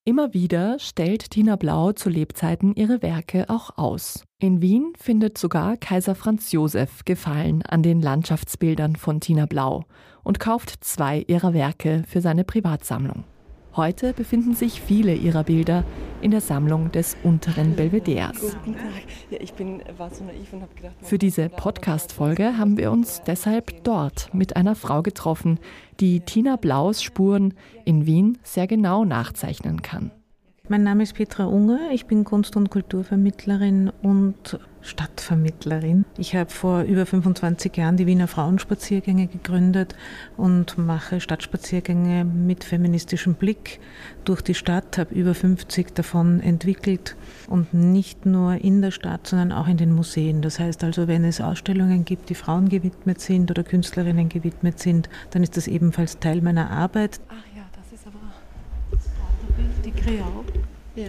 Immer 0.06 0.34
wieder 0.34 0.78
stellt 0.80 1.30
Tina 1.30 1.56
Blau 1.56 1.92
zu 1.92 2.10
Lebzeiten 2.10 2.74
ihre 2.74 3.00
Werke 3.00 3.48
auch 3.48 3.78
aus. 3.78 4.24
In 4.38 4.60
Wien 4.60 4.92
findet 4.98 5.38
sogar 5.38 5.78
Kaiser 5.78 6.14
Franz 6.14 6.52
Josef 6.52 7.06
Gefallen 7.06 7.62
an 7.62 7.82
den 7.82 8.02
Landschaftsbildern 8.02 8.96
von 8.96 9.20
Tina 9.20 9.46
Blau 9.46 9.84
und 10.22 10.40
kauft 10.40 10.84
zwei 10.84 11.24
ihrer 11.26 11.54
Werke 11.54 12.02
für 12.06 12.20
seine 12.20 12.44
Privatsammlung. 12.44 13.24
Heute 13.76 14.12
befinden 14.12 14.54
sich 14.54 14.80
viele 14.80 15.14
ihrer 15.14 15.42
Bilder 15.42 15.82
in 16.22 16.30
der 16.30 16.40
Sammlung 16.40 16.92
des 16.92 17.16
unteren 17.24 17.74
Belvederes. 17.74 18.40
Guten 18.40 18.74
Tag. 18.74 19.02
Ja, 19.30 19.38
ich 19.40 19.52
bin, 19.54 19.82
war 19.98 20.14
so 20.14 20.22
naiv 20.22 20.52
und 20.52 20.62
habe 20.62 20.74
gedacht. 20.76 20.94
Für 21.02 21.18
diese 21.18 21.48
Podcast-Folge 21.48 22.56
haben 22.56 22.78
wir 22.78 22.92
uns 22.92 23.22
deshalb 23.26 23.82
dort 23.82 24.32
mit 24.32 24.54
einer 24.54 24.76
Frau 24.76 25.02
getroffen, 25.02 25.58
die 25.98 26.20
Tina 26.20 26.54
Blaus 26.54 27.02
Spuren 27.02 27.54
in 27.84 28.06
Wien 28.06 28.38
sehr 28.44 28.68
genau 28.68 29.04
nachzeichnen 29.04 29.82
kann. 29.82 30.12
Mein 30.70 30.82
Name 30.82 31.02
ist 31.02 31.12
Petra 31.12 31.44
Unger, 31.44 31.90
ich 31.92 32.06
bin 32.06 32.24
Kunst- 32.24 32.56
und 32.56 32.70
Kulturvermittlerin 32.70 33.92
und 34.00 34.58
Stadtvermittlerin. 34.80 36.06
Ich 36.16 36.34
habe 36.34 36.48
vor 36.48 36.84
über 36.84 37.04
25 37.04 37.76
Jahren 37.76 37.98
die 37.98 38.06
Wiener 38.06 38.28
Frauenspaziergänge 38.28 39.26
gegründet 39.26 39.94
und 40.38 40.78
mache 40.78 41.20
Stadtspaziergänge 41.20 42.24
mit 42.24 42.64
feministischem 42.64 43.34
Blick 43.34 43.78
durch 44.24 44.40
die 44.40 44.54
Stadt, 44.54 44.96
habe 44.96 45.14
über 45.14 45.34
50 45.34 45.94
davon 45.94 46.40
entwickelt 46.40 47.14
und 47.46 47.74
nicht 47.74 48.24
nur 48.24 48.54
in 48.54 48.80
der 48.80 48.90
Stadt, 48.90 49.26
sondern 49.26 49.52
auch 49.52 49.68
in 49.68 49.76
den 49.76 49.92
Museen. 49.92 50.40
Das 50.40 50.58
heißt 50.58 50.82
also, 50.82 51.08
wenn 51.08 51.24
es 51.24 51.42
Ausstellungen 51.42 52.06
gibt, 52.06 52.30
die 52.30 52.34
Frauen 52.34 52.70
gewidmet 52.70 53.20
sind 53.20 53.50
oder 53.50 53.64
Künstlerinnen 53.64 54.30
gewidmet 54.30 54.78
sind, 54.78 55.10
dann 55.30 55.42
ist 55.42 55.58
das 55.58 55.68
ebenfalls 55.68 56.20
Teil 56.20 56.40
meiner 56.40 56.70
Arbeit. 56.70 57.20
Ach 57.28 57.56
ja, 57.56 57.64
das 57.76 57.92
ist 57.92 58.06
aber 58.06 58.18
das 58.90 59.08
Praterbild, 59.08 59.84
die 59.84 59.90
Kreau. 59.90 60.44
Ja. 60.96 61.08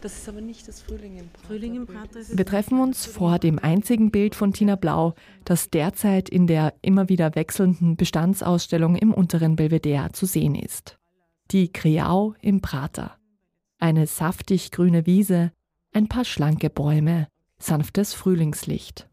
Das 0.00 0.16
ist 0.16 0.28
aber 0.28 0.40
nicht 0.40 0.66
das 0.66 0.80
Frühling 0.80 1.18
im 1.18 1.28
Prater. 1.28 1.46
Frühling 1.46 1.74
im 1.76 1.86
Prater 1.86 2.20
Wir 2.28 2.46
treffen 2.46 2.80
uns 2.80 3.06
vor 3.06 3.38
dem 3.38 3.58
einzigen 3.58 4.10
Bild 4.10 4.34
von 4.34 4.52
Tina 4.52 4.76
Blau, 4.76 5.14
das 5.44 5.70
derzeit 5.70 6.28
in 6.28 6.46
der 6.46 6.74
immer 6.82 7.08
wieder 7.08 7.34
wechselnden 7.34 7.96
Bestandsausstellung 7.96 8.96
im 8.96 9.12
unteren 9.12 9.56
Belvedere 9.56 10.12
zu 10.12 10.26
sehen 10.26 10.54
ist. 10.54 10.98
Die 11.50 11.70
Kreau 11.72 12.34
im 12.40 12.60
Prater. 12.60 13.16
Eine 13.78 14.06
saftig 14.06 14.70
grüne 14.70 15.06
Wiese, 15.06 15.52
ein 15.92 16.08
paar 16.08 16.24
schlanke 16.24 16.70
Bäume, 16.70 17.28
sanftes 17.58 18.14
Frühlingslicht. 18.14 19.08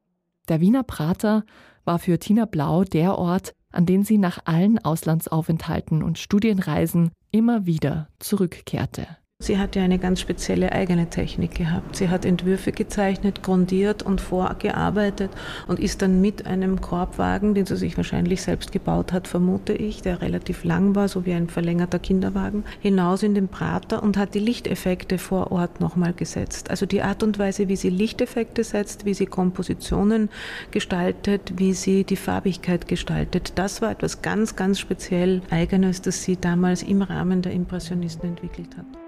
Der 0.48 0.62
Wiener 0.62 0.84
Prater 0.84 1.44
war 1.86 2.00
für 2.00 2.18
Tina 2.18 2.46
Blau 2.46 2.84
der 2.84 3.18
Ort, 3.18 3.54
an 3.72 3.86
den 3.86 4.04
sie 4.04 4.18
nach 4.18 4.40
allen 4.46 4.80
Auslandsaufenthalten 4.80 6.04
und 6.04 6.18
Studienreisen 6.18 7.12
immer 7.32 7.66
wieder 7.66 8.08
zurückkehrte. 8.20 9.08
Sie 9.44 9.58
hat 9.58 9.76
ja 9.76 9.84
eine 9.84 10.00
ganz 10.00 10.22
spezielle 10.22 10.72
eigene 10.72 11.10
Technik 11.10 11.54
gehabt. 11.54 11.98
Sie 11.98 12.08
hat 12.08 12.24
Entwürfe 12.24 12.72
gezeichnet, 12.72 13.44
grundiert 13.44 14.02
und 14.02 14.22
vorgearbeitet 14.22 15.32
und 15.68 15.82
ist 15.82 16.02
dann 16.02 16.22
mit 16.22 16.48
einem 16.48 16.80
Korbwagen, 16.80 17.54
den 17.54 17.66
sie 17.66 17.76
sich 17.76 17.98
wahrscheinlich 17.98 18.42
selbst 18.42 18.72
gebaut 18.72 19.12
hat, 19.12 19.28
vermute 19.28 19.74
ich, 19.74 20.02
der 20.02 20.22
relativ 20.22 20.64
lang 20.64 20.96
war, 20.96 21.10
so 21.10 21.26
wie 21.26 21.34
ein 21.34 21.50
verlängerter 21.50 22.00
Kinderwagen, 22.00 22.64
hinaus 22.80 23.22
in 23.22 23.36
den 23.36 23.50
Prater 23.50 24.02
und 24.02 24.16
hat 24.16 24.34
die 24.34 24.40
Lichteffekte 24.40 25.18
vor 25.18 25.52
Ort 25.52 25.82
nochmal 25.82 26.14
gesetzt. 26.14 26.70
Also 26.70 26.86
die 26.86 27.02
Art 27.02 27.22
und 27.22 27.38
Weise, 27.38 27.68
wie 27.68 27.76
sie 27.76 27.90
Lichteffekte 27.90 28.64
setzt, 28.64 29.04
wie 29.04 29.14
sie 29.14 29.26
Kompositionen 29.26 30.30
gestaltet, 30.72 31.52
wie 31.58 31.74
sie 31.74 32.06
die 32.06 32.16
Farbigkeit 32.16 32.88
gestaltet, 32.88 33.52
das 33.56 33.82
war 33.82 33.92
etwas 33.92 34.22
ganz, 34.22 34.56
ganz 34.56 34.80
speziell 34.80 35.42
Eigenes, 35.50 36.02
das 36.02 36.24
sie 36.24 36.38
damals 36.38 36.82
im 36.82 37.02
Rahmen 37.02 37.42
der 37.42 37.52
Impressionisten 37.52 38.30
entwickelt 38.30 38.78
hat. 38.78 39.03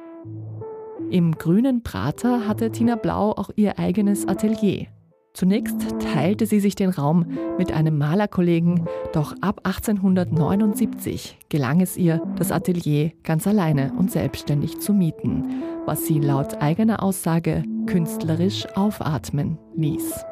Im 1.09 1.33
grünen 1.33 1.83
Prater 1.83 2.47
hatte 2.47 2.71
Tina 2.71 2.95
Blau 2.95 3.31
auch 3.31 3.51
ihr 3.55 3.77
eigenes 3.77 4.27
Atelier. 4.27 4.87
Zunächst 5.33 5.75
teilte 5.99 6.45
sie 6.45 6.59
sich 6.59 6.75
den 6.75 6.89
Raum 6.89 7.25
mit 7.57 7.71
einem 7.71 7.97
Malerkollegen, 7.97 8.87
doch 9.13 9.35
ab 9.41 9.61
1879 9.65 11.37
gelang 11.49 11.81
es 11.81 11.97
ihr, 11.97 12.21
das 12.37 12.51
Atelier 12.51 13.11
ganz 13.23 13.45
alleine 13.45 13.93
und 13.97 14.11
selbstständig 14.11 14.79
zu 14.79 14.93
mieten, 14.93 15.61
was 15.85 16.05
sie 16.05 16.19
laut 16.19 16.61
eigener 16.61 17.03
Aussage 17.03 17.63
künstlerisch 17.85 18.65
aufatmen 18.75 19.57
ließ. 19.75 20.23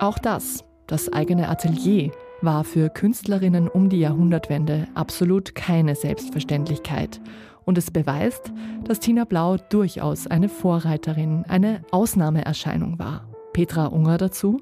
Auch 0.00 0.18
das, 0.18 0.64
das 0.86 1.12
eigene 1.12 1.48
Atelier, 1.48 2.10
war 2.40 2.64
für 2.64 2.88
Künstlerinnen 2.88 3.68
um 3.68 3.88
die 3.88 4.00
Jahrhundertwende 4.00 4.88
absolut 4.94 5.54
keine 5.54 5.94
Selbstverständlichkeit 5.94 7.20
und 7.64 7.78
es 7.78 7.90
beweist, 7.90 8.52
dass 8.84 9.00
Tina 9.00 9.24
Blau 9.24 9.56
durchaus 9.56 10.26
eine 10.26 10.48
Vorreiterin, 10.48 11.44
eine 11.48 11.82
Ausnahmeerscheinung 11.90 12.98
war. 12.98 13.28
Petra 13.52 13.86
Unger 13.86 14.18
dazu. 14.18 14.60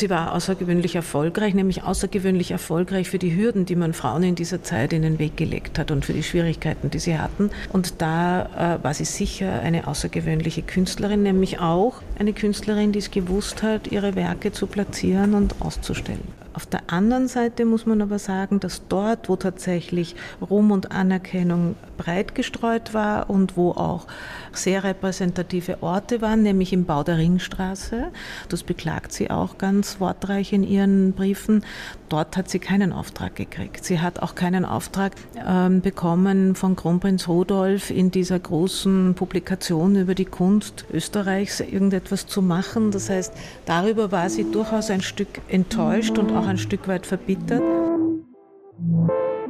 Sie 0.00 0.08
war 0.08 0.32
außergewöhnlich 0.32 0.94
erfolgreich, 0.94 1.52
nämlich 1.52 1.82
außergewöhnlich 1.82 2.52
erfolgreich 2.52 3.10
für 3.10 3.18
die 3.18 3.36
Hürden, 3.36 3.66
die 3.66 3.76
man 3.76 3.92
Frauen 3.92 4.22
in 4.22 4.34
dieser 4.34 4.62
Zeit 4.62 4.92
in 4.92 5.02
den 5.02 5.18
Weg 5.18 5.36
gelegt 5.36 5.78
hat 5.78 5.90
und 5.90 6.06
für 6.06 6.14
die 6.14 6.22
Schwierigkeiten, 6.22 6.90
die 6.90 6.98
sie 6.98 7.18
hatten. 7.18 7.50
Und 7.72 8.00
da 8.00 8.76
äh, 8.78 8.82
war 8.82 8.94
sie 8.94 9.04
sicher 9.04 9.60
eine 9.60 9.86
außergewöhnliche 9.86 10.62
Künstlerin, 10.62 11.22
nämlich 11.22 11.58
auch 11.58 12.00
eine 12.18 12.32
Künstlerin, 12.32 12.92
die 12.92 13.00
es 13.00 13.10
gewusst 13.10 13.62
hat, 13.62 13.88
ihre 13.88 14.14
Werke 14.14 14.52
zu 14.52 14.68
platzieren 14.68 15.34
und 15.34 15.60
auszustellen. 15.60 16.22
Auf 16.52 16.66
der 16.66 16.82
anderen 16.88 17.28
Seite 17.28 17.64
muss 17.64 17.86
man 17.86 18.02
aber 18.02 18.18
sagen, 18.18 18.58
dass 18.58 18.86
dort, 18.88 19.28
wo 19.28 19.36
tatsächlich 19.36 20.16
Ruhm 20.40 20.72
und 20.72 20.90
Anerkennung 20.90 21.76
breit 21.96 22.34
gestreut 22.34 22.92
war 22.92 23.30
und 23.30 23.56
wo 23.56 23.70
auch 23.70 24.06
sehr 24.52 24.82
repräsentative 24.82 25.82
Orte 25.82 26.20
waren, 26.22 26.42
nämlich 26.42 26.72
im 26.72 26.86
Bau 26.86 27.04
der 27.04 27.18
Ringstraße, 27.18 28.08
das 28.48 28.62
beklagt 28.64 29.12
sie 29.12 29.30
auch 29.30 29.58
ganz 29.58 30.00
wortreich 30.00 30.52
in 30.52 30.64
ihren 30.64 31.12
Briefen, 31.12 31.64
dort 32.08 32.36
hat 32.36 32.50
sie 32.50 32.58
keinen 32.58 32.92
Auftrag 32.92 33.36
gekriegt. 33.36 33.84
Sie 33.84 34.00
hat 34.00 34.20
auch 34.20 34.34
keinen 34.34 34.64
Auftrag 34.64 35.12
ähm, 35.46 35.80
bekommen 35.80 36.54
von 36.54 36.74
Kronprinz 36.74 37.28
Rudolf 37.28 37.90
in 37.90 38.10
dieser 38.10 38.38
großen 38.38 39.14
Publikation 39.14 39.94
über 39.94 40.14
die 40.14 40.24
Kunst 40.24 40.84
Österreichs 40.92 41.60
irgendetwas 41.60 42.26
zu 42.26 42.42
machen. 42.42 42.90
Das 42.90 43.08
heißt, 43.10 43.32
darüber 43.66 44.10
war 44.10 44.28
sie 44.30 44.50
durchaus 44.50 44.90
ein 44.90 45.02
Stück 45.02 45.40
enttäuscht 45.48 46.18
und 46.18 46.32
auch 46.32 46.39
ein 46.46 46.58
Stück 46.58 46.88
weit 46.88 47.06
verbittert. 47.06 47.62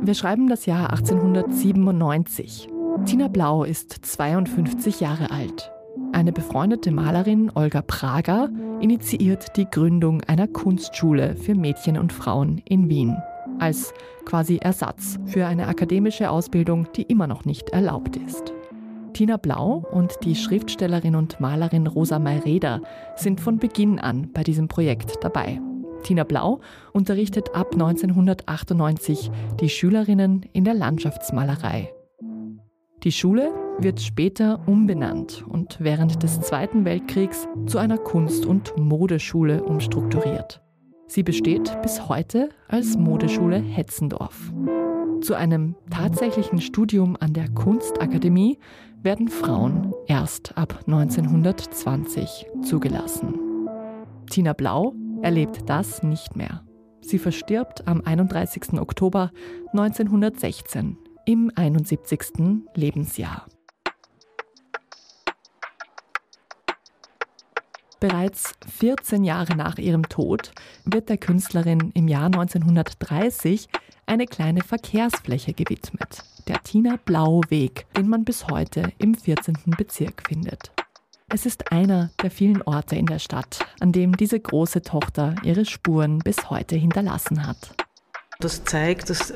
Wir 0.03 0.15
schreiben 0.15 0.49
das 0.49 0.67
Jahr 0.67 0.91
1897. 0.91 2.69
Tina 3.05 3.29
Blau 3.29 3.65
ist 3.65 3.93
52 3.93 5.01
Jahre 5.01 5.31
alt. 5.31 5.71
Eine 6.13 6.33
befreundete 6.33 6.91
Malerin, 6.91 7.51
Olga 7.55 7.83
Prager, 7.83 8.51
initiiert 8.81 9.57
die 9.57 9.67
Gründung 9.67 10.23
einer 10.23 10.49
Kunstschule 10.49 11.37
für 11.37 11.55
Mädchen 11.55 11.99
und 11.99 12.13
Frauen 12.13 12.61
in 12.65 12.89
Wien. 12.89 13.17
Als 13.59 13.93
quasi 14.25 14.57
Ersatz 14.57 15.19
für 15.27 15.47
eine 15.47 15.69
akademische 15.69 16.31
Ausbildung, 16.31 16.89
die 16.97 17.03
immer 17.03 17.27
noch 17.27 17.45
nicht 17.45 17.71
erlaubt 17.71 18.17
ist. 18.17 18.53
Tina 19.13 19.37
Blau 19.37 19.85
und 19.93 20.15
die 20.25 20.35
Schriftstellerin 20.35 21.15
und 21.15 21.41
Malerin 21.41 21.87
Rosa 21.87 22.19
Mayreder 22.19 22.81
sind 23.17 23.41
von 23.41 23.59
Beginn 23.59 23.99
an 23.99 24.31
bei 24.33 24.43
diesem 24.43 24.69
Projekt 24.69 25.19
dabei. 25.23 25.61
Tina 26.03 26.25
Blau 26.25 26.61
unterrichtet 26.93 27.55
ab 27.55 27.73
1998 27.73 29.31
die 29.61 29.69
Schülerinnen 29.69 30.43
in 30.53 30.65
der 30.65 30.75
Landschaftsmalerei. 30.75 31.93
Die 33.03 33.13
Schule 33.13 33.51
wird 33.79 34.01
später 34.01 34.61
umbenannt 34.67 35.43
und 35.49 35.79
während 35.81 36.23
des 36.23 36.41
Zweiten 36.41 36.85
Weltkriegs 36.85 37.49
zu 37.67 37.79
einer 37.79 37.97
Kunst- 37.97 38.45
und 38.45 38.77
Modeschule 38.77 39.63
umstrukturiert. 39.63 40.61
Sie 41.07 41.23
besteht 41.23 41.81
bis 41.83 42.09
heute 42.09 42.51
als 42.69 42.97
Modeschule 42.97 43.57
Hetzendorf. 43.57 44.53
Zu 45.23 45.35
einem 45.35 45.77
tatsächlichen 45.91 46.61
Studium 46.61 47.17
an 47.19 47.33
der 47.33 47.49
Kunstakademie 47.49 48.59
werden 49.03 49.29
Frauen 49.29 49.95
erst 50.07 50.57
ab 50.57 50.81
1920 50.87 52.47
zugelassen. 52.63 53.35
Tina 54.31 54.53
Blau 54.53 54.95
erlebt 55.23 55.69
das 55.69 56.03
nicht 56.03 56.37
mehr. 56.37 56.65
Sie 57.01 57.19
verstirbt 57.19 57.87
am 57.87 58.03
31. 58.05 58.75
Oktober 58.75 59.31
1916 59.73 60.97
im 61.27 61.51
71. 61.55 62.65
Lebensjahr. 62.75 63.47
Bereits 68.01 68.55
14 68.79 69.25
Jahre 69.25 69.55
nach 69.57 69.77
ihrem 69.77 70.09
Tod 70.09 70.53
wird 70.85 71.11
der 71.11 71.19
Künstlerin 71.19 71.91
im 71.95 72.09
Jahr 72.09 72.27
1930 72.27 73.69
eine 74.07 74.27
kleine 74.27 74.63
Verkehrsfläche 74.63 75.53
gewidmet, 75.53 76.25
der 76.49 76.63
Tina 76.63 76.97
Blau 77.05 77.43
Weg, 77.51 77.87
den 77.97 78.09
man 78.09 78.25
bis 78.25 78.47
heute 78.49 78.91
im 78.99 79.15
14. 79.15 79.55
Bezirk 79.77 80.23
findet. 80.27 80.73
Es 81.33 81.47
ist 81.47 81.71
einer 81.71 82.11
der 82.21 82.31
vielen 82.33 82.61
Orte 82.63 82.97
in 82.97 83.07
der 83.07 83.21
Stadt, 83.21 83.61
an 83.79 83.93
dem 83.93 84.17
diese 84.17 84.41
große 84.41 84.83
Tochter 84.83 85.37
ihre 85.45 85.65
Spuren 85.65 86.19
bis 86.19 86.51
heute 86.51 86.75
hinterlassen 86.75 87.47
hat. 87.47 87.77
Das 88.41 88.65
zeigt, 88.65 89.11
dass 89.11 89.35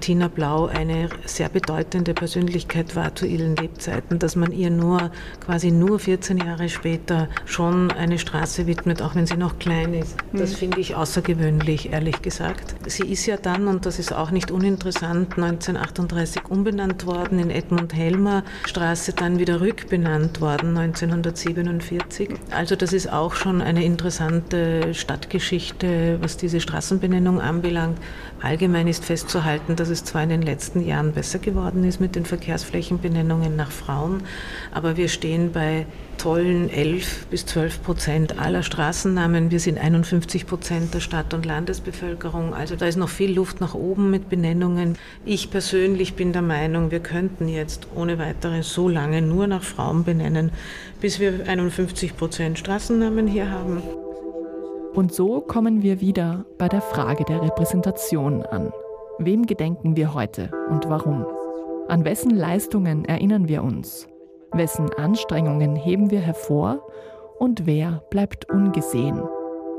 Tina 0.00 0.28
Blau 0.28 0.66
eine 0.66 1.08
sehr 1.24 1.48
bedeutende 1.48 2.14
Persönlichkeit 2.14 2.94
war 2.94 3.12
zu 3.14 3.26
ihren 3.26 3.56
Lebzeiten, 3.56 4.20
dass 4.20 4.36
man 4.36 4.52
ihr 4.52 4.70
nur 4.70 5.10
quasi 5.40 5.72
nur 5.72 5.98
14 5.98 6.38
Jahre 6.38 6.68
später 6.68 7.28
schon 7.46 7.90
eine 7.90 8.16
Straße 8.18 8.68
widmet, 8.68 9.02
auch 9.02 9.16
wenn 9.16 9.26
sie 9.26 9.36
noch 9.36 9.58
klein 9.58 9.92
ist. 9.94 10.16
Das 10.32 10.52
mhm. 10.52 10.56
finde 10.56 10.80
ich 10.80 10.94
außergewöhnlich, 10.94 11.92
ehrlich 11.92 12.22
gesagt. 12.22 12.76
Sie 12.86 13.02
ist 13.02 13.26
ja 13.26 13.36
dann, 13.36 13.66
und 13.66 13.86
das 13.86 13.98
ist 13.98 14.12
auch 14.12 14.30
nicht 14.30 14.52
uninteressant, 14.52 15.36
1938 15.36 16.44
umbenannt 16.48 17.06
worden 17.06 17.40
in 17.40 17.50
Edmund 17.50 17.92
Helmer 17.92 18.44
Straße, 18.66 19.14
dann 19.14 19.40
wieder 19.40 19.60
rückbenannt 19.60 20.40
worden 20.40 20.78
1947. 20.78 22.30
Also 22.52 22.76
das 22.76 22.92
ist 22.92 23.12
auch 23.12 23.34
schon 23.34 23.60
eine 23.60 23.84
interessante 23.84 24.94
Stadtgeschichte, 24.94 26.18
was 26.20 26.36
diese 26.36 26.60
Straßenbenennung 26.60 27.40
anbelangt. 27.40 27.98
Allgemein 28.44 28.88
ist 28.88 29.06
festzuhalten, 29.06 29.74
dass 29.74 29.88
es 29.88 30.04
zwar 30.04 30.22
in 30.22 30.28
den 30.28 30.42
letzten 30.42 30.86
Jahren 30.86 31.12
besser 31.12 31.38
geworden 31.38 31.82
ist 31.82 31.98
mit 31.98 32.14
den 32.14 32.26
Verkehrsflächenbenennungen 32.26 33.56
nach 33.56 33.70
Frauen, 33.70 34.22
aber 34.70 34.98
wir 34.98 35.08
stehen 35.08 35.50
bei 35.52 35.86
tollen 36.18 36.68
11 36.68 37.28
bis 37.30 37.46
12 37.46 37.82
Prozent 37.82 38.38
aller 38.38 38.62
Straßennamen. 38.62 39.50
Wir 39.50 39.60
sind 39.60 39.78
51 39.78 40.46
Prozent 40.46 40.92
der 40.92 41.00
Stadt- 41.00 41.32
und 41.32 41.46
Landesbevölkerung. 41.46 42.52
Also 42.52 42.76
da 42.76 42.84
ist 42.84 42.96
noch 42.96 43.08
viel 43.08 43.32
Luft 43.32 43.62
nach 43.62 43.72
oben 43.72 44.10
mit 44.10 44.28
Benennungen. 44.28 44.98
Ich 45.24 45.50
persönlich 45.50 46.12
bin 46.12 46.34
der 46.34 46.42
Meinung, 46.42 46.90
wir 46.90 47.00
könnten 47.00 47.48
jetzt 47.48 47.86
ohne 47.94 48.18
weiteres 48.18 48.74
so 48.74 48.90
lange 48.90 49.22
nur 49.22 49.46
nach 49.46 49.62
Frauen 49.62 50.04
benennen, 50.04 50.52
bis 51.00 51.18
wir 51.18 51.48
51 51.48 52.14
Prozent 52.14 52.58
Straßennamen 52.58 53.26
hier 53.26 53.50
haben. 53.50 53.82
Und 54.94 55.12
so 55.12 55.40
kommen 55.40 55.82
wir 55.82 56.00
wieder 56.00 56.46
bei 56.56 56.68
der 56.68 56.80
Frage 56.80 57.24
der 57.24 57.42
Repräsentation 57.42 58.42
an. 58.44 58.72
Wem 59.18 59.44
gedenken 59.44 59.96
wir 59.96 60.14
heute 60.14 60.52
und 60.70 60.88
warum? 60.88 61.26
An 61.88 62.04
wessen 62.04 62.30
Leistungen 62.30 63.04
erinnern 63.04 63.48
wir 63.48 63.64
uns? 63.64 64.06
Wessen 64.52 64.90
Anstrengungen 64.92 65.74
heben 65.74 66.12
wir 66.12 66.20
hervor? 66.20 66.80
Und 67.40 67.66
wer 67.66 68.04
bleibt 68.10 68.48
ungesehen? 68.48 69.20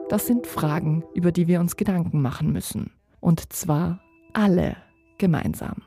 Das 0.10 0.28
sind 0.28 0.48
Fragen, 0.48 1.06
über 1.14 1.32
die 1.32 1.48
wir 1.48 1.62
uns 1.62 1.78
Gedanken 1.78 2.22
machen 2.22 2.52
müssen. 2.52 2.92
Und 3.22 3.54
zwar 3.54 4.02
alle 4.34 4.76
gemeinsam. 5.18 5.78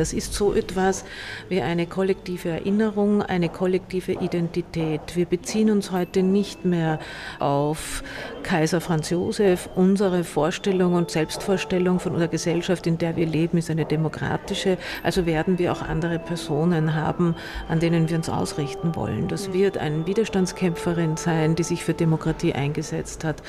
Das 0.00 0.14
ist 0.14 0.32
so 0.32 0.54
etwas 0.54 1.04
wie 1.50 1.60
eine 1.60 1.86
kollektive 1.86 2.48
Erinnerung, 2.48 3.20
eine 3.20 3.50
kollektive 3.50 4.12
Identität. 4.12 5.14
Wir 5.14 5.26
beziehen 5.26 5.70
uns 5.70 5.90
heute 5.90 6.22
nicht 6.22 6.64
mehr 6.64 6.98
auf 7.38 8.02
Kaiser 8.42 8.80
Franz 8.80 9.10
Josef. 9.10 9.68
Unsere 9.74 10.24
Vorstellung 10.24 10.94
und 10.94 11.10
Selbstvorstellung 11.10 12.00
von 12.00 12.12
unserer 12.12 12.30
Gesellschaft, 12.30 12.86
in 12.86 12.96
der 12.96 13.16
wir 13.16 13.26
leben, 13.26 13.58
ist 13.58 13.68
eine 13.68 13.84
demokratische. 13.84 14.78
Also 15.02 15.26
werden 15.26 15.58
wir 15.58 15.70
auch 15.70 15.82
andere 15.82 16.18
Personen 16.18 16.94
haben, 16.94 17.34
an 17.68 17.78
denen 17.78 18.08
wir 18.08 18.16
uns 18.16 18.30
ausrichten 18.30 18.96
wollen. 18.96 19.28
Das 19.28 19.52
wird 19.52 19.76
eine 19.76 20.06
Widerstandskämpferin 20.06 21.18
sein, 21.18 21.56
die 21.56 21.62
sich 21.62 21.84
für 21.84 21.92
Demokratie 21.92 22.54
eingesetzt 22.54 23.22
hat. 23.22 23.42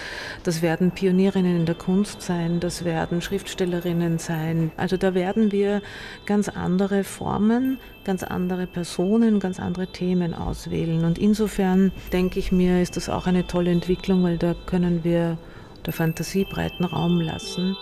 Das 0.43 0.61
werden 0.61 0.91
Pionierinnen 0.91 1.55
in 1.55 1.65
der 1.65 1.75
Kunst 1.75 2.21
sein. 2.21 2.59
Das 2.59 2.83
werden 2.83 3.21
Schriftstellerinnen 3.21 4.19
sein. 4.19 4.73
Also 4.75 4.97
da 4.97 5.13
werden 5.13 5.53
wir 5.53 5.81
ganz 6.25 6.40
ganz 6.41 6.57
andere 6.57 7.03
Formen, 7.03 7.77
ganz 8.03 8.23
andere 8.23 8.65
Personen, 8.65 9.39
ganz 9.39 9.59
andere 9.59 9.85
Themen 9.85 10.33
auswählen. 10.33 11.05
Und 11.05 11.19
insofern 11.19 11.91
denke 12.11 12.39
ich 12.39 12.51
mir, 12.51 12.81
ist 12.81 12.97
das 12.97 13.09
auch 13.09 13.27
eine 13.27 13.45
tolle 13.45 13.69
Entwicklung, 13.69 14.23
weil 14.23 14.39
da 14.39 14.55
können 14.65 15.03
wir 15.03 15.37
der 15.85 15.93
Fantasie 15.93 16.45
breiten 16.45 16.83
Raum 16.83 17.21
lassen. 17.21 17.77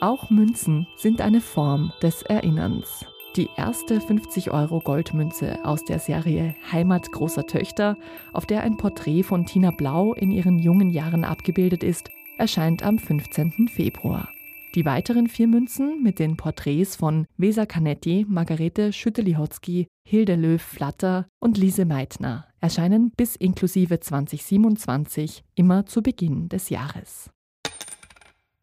Auch 0.00 0.28
Münzen 0.28 0.88
sind 0.96 1.20
eine 1.20 1.40
Form 1.40 1.92
des 2.02 2.22
Erinnerns. 2.22 3.06
Die 3.36 3.48
erste 3.56 3.98
50-Euro-Goldmünze 3.98 5.64
aus 5.64 5.84
der 5.84 6.00
Serie 6.00 6.56
Heimat 6.72 7.12
großer 7.12 7.46
Töchter, 7.46 7.96
auf 8.32 8.46
der 8.46 8.62
ein 8.62 8.78
Porträt 8.78 9.22
von 9.22 9.46
Tina 9.46 9.70
Blau 9.70 10.12
in 10.12 10.32
ihren 10.32 10.58
jungen 10.58 10.90
Jahren 10.90 11.22
abgebildet 11.22 11.84
ist, 11.84 12.10
erscheint 12.38 12.82
am 12.82 12.98
15. 12.98 13.68
Februar. 13.68 14.28
Die 14.74 14.84
weiteren 14.84 15.26
vier 15.26 15.46
Münzen 15.46 16.02
mit 16.02 16.18
den 16.18 16.36
Porträts 16.36 16.96
von 16.96 17.26
Weser 17.38 17.66
Canetti, 17.66 18.26
Margarete 18.28 18.92
Schüttelihotzky, 18.92 19.86
Hilde 20.06 20.36
Löw-Flatter 20.36 21.26
und 21.40 21.56
Lise 21.56 21.86
Meitner 21.86 22.46
erscheinen 22.60 23.10
bis 23.16 23.36
inklusive 23.36 24.00
2027 24.00 25.44
immer 25.54 25.86
zu 25.86 26.02
Beginn 26.02 26.48
des 26.48 26.68
Jahres. 26.68 27.30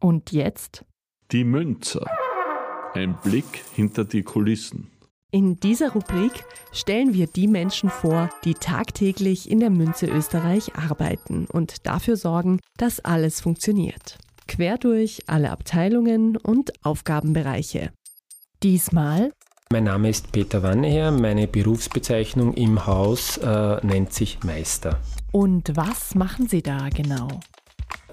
Und 0.00 0.30
jetzt? 0.30 0.84
Die 1.32 1.44
Münzer. 1.44 2.06
Ein 2.92 3.16
Blick 3.24 3.64
hinter 3.74 4.04
die 4.04 4.22
Kulissen. 4.22 4.90
In 5.34 5.58
dieser 5.58 5.94
Rubrik 5.94 6.44
stellen 6.70 7.12
wir 7.12 7.26
die 7.26 7.48
Menschen 7.48 7.90
vor, 7.90 8.30
die 8.44 8.54
tagtäglich 8.54 9.50
in 9.50 9.58
der 9.58 9.68
Münze 9.68 10.06
Österreich 10.06 10.76
arbeiten 10.76 11.46
und 11.46 11.88
dafür 11.88 12.16
sorgen, 12.16 12.60
dass 12.76 13.00
alles 13.00 13.40
funktioniert. 13.40 14.16
Quer 14.46 14.78
durch 14.78 15.24
alle 15.26 15.50
Abteilungen 15.50 16.36
und 16.36 16.72
Aufgabenbereiche. 16.84 17.90
Diesmal 18.62 19.32
mein 19.72 19.84
Name 19.84 20.10
ist 20.10 20.30
Peter 20.30 20.62
Wanneher, 20.62 21.10
meine 21.10 21.48
Berufsbezeichnung 21.48 22.54
im 22.54 22.86
Haus 22.86 23.38
äh, 23.38 23.84
nennt 23.84 24.12
sich 24.12 24.38
Meister. 24.44 25.00
Und 25.32 25.76
was 25.76 26.14
machen 26.14 26.46
Sie 26.46 26.62
da 26.62 26.90
genau? 26.90 27.26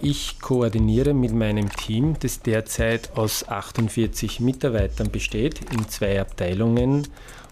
Ich 0.04 0.40
koordiniere 0.40 1.14
mit 1.14 1.32
meinem 1.32 1.70
Team, 1.70 2.16
das 2.20 2.42
derzeit 2.42 3.16
aus 3.16 3.48
48 3.48 4.40
Mitarbeitern 4.40 5.12
besteht, 5.12 5.62
in 5.72 5.88
zwei 5.90 6.20
Abteilungen 6.20 7.08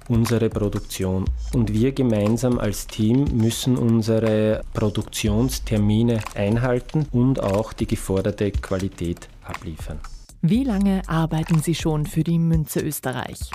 unsere 0.08 0.50
Produktion. 0.50 1.26
Und 1.54 1.72
wir 1.72 1.92
gemeinsam 1.92 2.58
als 2.58 2.88
Team 2.88 3.26
müssen 3.36 3.78
unsere 3.78 4.64
Produktionstermine 4.74 6.22
einhalten 6.34 7.06
und 7.12 7.40
auch 7.40 7.72
die 7.72 7.86
geforderte 7.86 8.50
Qualität 8.50 9.30
abliefern. 9.44 10.00
Wie 10.42 10.64
lange 10.64 11.08
arbeiten 11.08 11.62
Sie 11.62 11.76
schon 11.76 12.08
für 12.08 12.24
die 12.24 12.40
Münze 12.40 12.80
Österreich? 12.80 13.52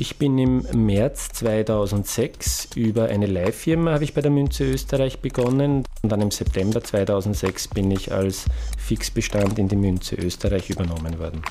Ich 0.00 0.16
bin 0.16 0.36
im 0.38 0.64
März 0.84 1.28
2006 1.34 2.70
über 2.74 3.04
eine 3.04 3.26
Leihfirma 3.26 3.92
habe 3.92 4.02
ich 4.02 4.14
bei 4.14 4.20
der 4.20 4.32
Münze 4.32 4.64
Österreich 4.64 5.20
begonnen 5.20 5.84
und 6.02 6.10
dann 6.10 6.20
im 6.20 6.30
September 6.30 6.82
2006 6.82 7.68
bin 7.68 7.90
ich 7.90 8.12
als 8.12 8.46
Fixbestand 8.76 9.58
in 9.58 9.68
die 9.68 9.76
Münze 9.76 10.16
Österreich 10.16 10.70
übernommen 10.70 11.18
worden. 11.18 11.42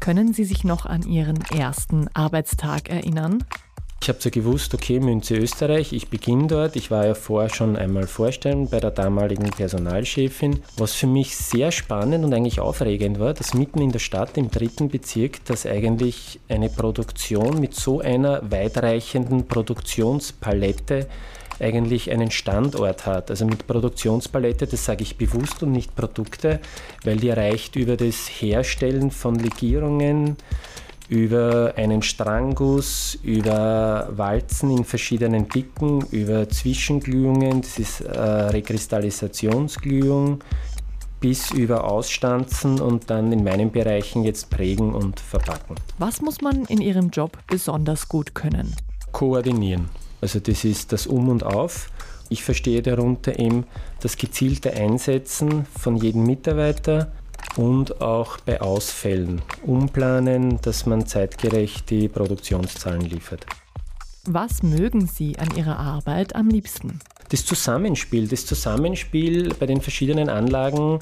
Können 0.00 0.32
Sie 0.32 0.44
sich 0.44 0.64
noch 0.64 0.86
an 0.86 1.02
Ihren 1.02 1.42
ersten 1.52 2.08
Arbeitstag 2.14 2.88
erinnern? 2.88 3.44
Ich 4.00 4.08
habe 4.08 4.22
so 4.22 4.30
gewusst, 4.30 4.72
okay, 4.74 5.00
Münze 5.00 5.36
Österreich, 5.36 5.92
ich 5.92 6.08
beginne 6.08 6.46
dort. 6.46 6.76
Ich 6.76 6.90
war 6.90 7.04
ja 7.04 7.14
vorher 7.14 7.50
schon 7.50 7.76
einmal 7.76 8.06
Vorstand 8.06 8.70
bei 8.70 8.78
der 8.78 8.92
damaligen 8.92 9.50
Personalchefin. 9.50 10.62
Was 10.76 10.94
für 10.94 11.08
mich 11.08 11.36
sehr 11.36 11.72
spannend 11.72 12.24
und 12.24 12.32
eigentlich 12.32 12.60
aufregend 12.60 13.18
war, 13.18 13.34
dass 13.34 13.54
mitten 13.54 13.82
in 13.82 13.90
der 13.90 13.98
Stadt 13.98 14.38
im 14.38 14.50
dritten 14.50 14.88
Bezirk, 14.88 15.44
dass 15.46 15.66
eigentlich 15.66 16.38
eine 16.48 16.70
Produktion 16.70 17.60
mit 17.60 17.74
so 17.74 18.00
einer 18.00 18.40
weitreichenden 18.50 19.48
Produktionspalette 19.48 21.08
eigentlich 21.60 22.10
einen 22.10 22.30
Standort 22.30 23.06
hat. 23.06 23.30
Also 23.30 23.46
mit 23.46 23.66
Produktionspalette, 23.66 24.66
das 24.66 24.84
sage 24.84 25.02
ich 25.02 25.16
bewusst 25.16 25.62
und 25.62 25.72
nicht 25.72 25.96
Produkte, 25.96 26.60
weil 27.04 27.16
die 27.16 27.30
reicht 27.30 27.76
über 27.76 27.96
das 27.96 28.28
Herstellen 28.28 29.10
von 29.10 29.36
Legierungen, 29.36 30.36
über 31.08 31.72
einen 31.76 32.02
Strangguss, 32.02 33.18
über 33.22 34.08
Walzen 34.10 34.76
in 34.76 34.84
verschiedenen 34.84 35.48
Dicken, 35.48 36.02
über 36.10 36.48
Zwischenglühungen, 36.48 37.62
das 37.62 37.78
ist 37.78 38.00
äh, 38.02 38.20
Rekristallisationsglühung, 38.20 40.40
bis 41.20 41.50
über 41.50 41.90
Ausstanzen 41.90 42.80
und 42.80 43.10
dann 43.10 43.32
in 43.32 43.42
meinen 43.42 43.72
Bereichen 43.72 44.22
jetzt 44.22 44.50
prägen 44.50 44.94
und 44.94 45.18
verpacken. 45.18 45.76
Was 45.98 46.20
muss 46.20 46.40
man 46.40 46.64
in 46.66 46.80
Ihrem 46.80 47.10
Job 47.10 47.38
besonders 47.46 48.08
gut 48.08 48.34
können? 48.34 48.76
Koordinieren. 49.12 49.88
Also 50.20 50.40
das 50.40 50.64
ist 50.64 50.92
das 50.92 51.06
Um 51.06 51.28
und 51.28 51.44
Auf. 51.44 51.90
Ich 52.28 52.44
verstehe 52.44 52.82
darunter 52.82 53.38
eben 53.38 53.64
das 54.00 54.16
gezielte 54.16 54.72
Einsetzen 54.72 55.64
von 55.64 55.96
jedem 55.96 56.24
Mitarbeiter, 56.24 57.10
und 57.56 58.00
auch 58.00 58.38
bei 58.38 58.60
Ausfällen 58.60 59.42
umplanen, 59.64 60.60
dass 60.62 60.86
man 60.86 61.06
zeitgerecht 61.06 61.90
die 61.90 62.08
Produktionszahlen 62.08 63.02
liefert. 63.02 63.46
Was 64.24 64.62
mögen 64.62 65.06
Sie 65.06 65.38
an 65.38 65.56
Ihrer 65.56 65.78
Arbeit 65.78 66.36
am 66.36 66.48
liebsten? 66.48 67.00
Das 67.30 67.44
Zusammenspiel, 67.44 68.28
das 68.28 68.46
Zusammenspiel 68.46 69.54
bei 69.58 69.66
den 69.66 69.80
verschiedenen 69.80 70.28
Anlagen, 70.28 71.00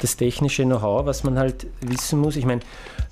das 0.00 0.16
technische 0.16 0.64
Know-how, 0.64 1.06
was 1.06 1.24
man 1.24 1.38
halt 1.38 1.66
wissen 1.80 2.20
muss. 2.20 2.36
Ich 2.36 2.44
meine, 2.44 2.60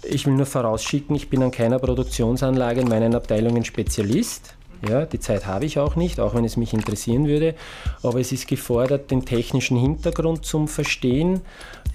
ich 0.03 0.27
will 0.27 0.35
nur 0.35 0.47
vorausschicken, 0.47 1.17
ich 1.17 1.31
bin 1.31 1.43
an 1.43 1.51
keiner 1.51 1.79
Produktionsanlage 1.79 2.81
in 2.81 2.89
meinen 2.89 3.15
Abteilungen 3.15 3.65
Spezialist. 3.65 4.54
Ja, 4.89 5.07
die 5.07 5.21
Zeit 5.21 5.47
habe 5.47 5.65
ich 5.65 5.79
auch 5.79 5.97
nicht, 5.97 6.21
auch 6.21 6.35
wenn 6.35 6.45
es 6.45 6.57
mich 6.57 6.75
interessieren 6.75 7.27
würde. 7.27 7.55
Aber 8.03 8.21
es 8.21 8.33
ist 8.33 8.49
gefordert, 8.49 9.11
den 9.11 9.25
technischen 9.25 9.77
Hintergrund 9.77 10.45
zum 10.45 10.69
Verstehen, 10.69 11.41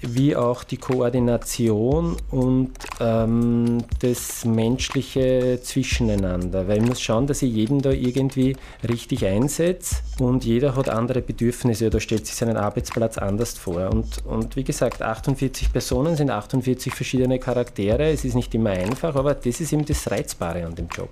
wie 0.02 0.34
auch 0.34 0.64
die 0.64 0.78
Koordination 0.78 2.16
und 2.30 2.72
ähm, 3.00 3.78
das 4.00 4.44
menschliche 4.44 5.60
Zwischeneinander. 5.62 6.66
Weil 6.68 6.82
ich 6.82 6.88
muss 6.88 7.00
schauen, 7.00 7.26
dass 7.26 7.42
ich 7.42 7.52
jeden 7.52 7.82
da 7.82 7.90
irgendwie 7.90 8.56
richtig 8.88 9.26
einsetze 9.26 9.96
und 10.18 10.44
jeder 10.44 10.74
hat 10.74 10.88
andere 10.88 11.20
Bedürfnisse 11.20 11.86
oder 11.86 12.00
stellt 12.00 12.26
sich 12.26 12.36
seinen 12.36 12.56
Arbeitsplatz 12.56 13.18
anders 13.18 13.58
vor. 13.58 13.90
Und, 13.90 14.24
und 14.26 14.56
wie 14.56 14.64
gesagt, 14.64 15.02
48 15.02 15.72
Personen 15.72 16.16
sind 16.16 16.30
48 16.30 16.94
verschiedene 16.94 17.38
Charaktere. 17.38 18.10
Es 18.10 18.24
ist 18.24 18.34
nicht 18.34 18.54
immer 18.54 18.70
einfach, 18.70 19.14
aber 19.14 19.34
das 19.34 19.60
ist 19.60 19.72
eben 19.72 19.84
das 19.84 20.10
Reizbare 20.10 20.64
an 20.64 20.74
dem 20.74 20.88
Job. 20.88 21.10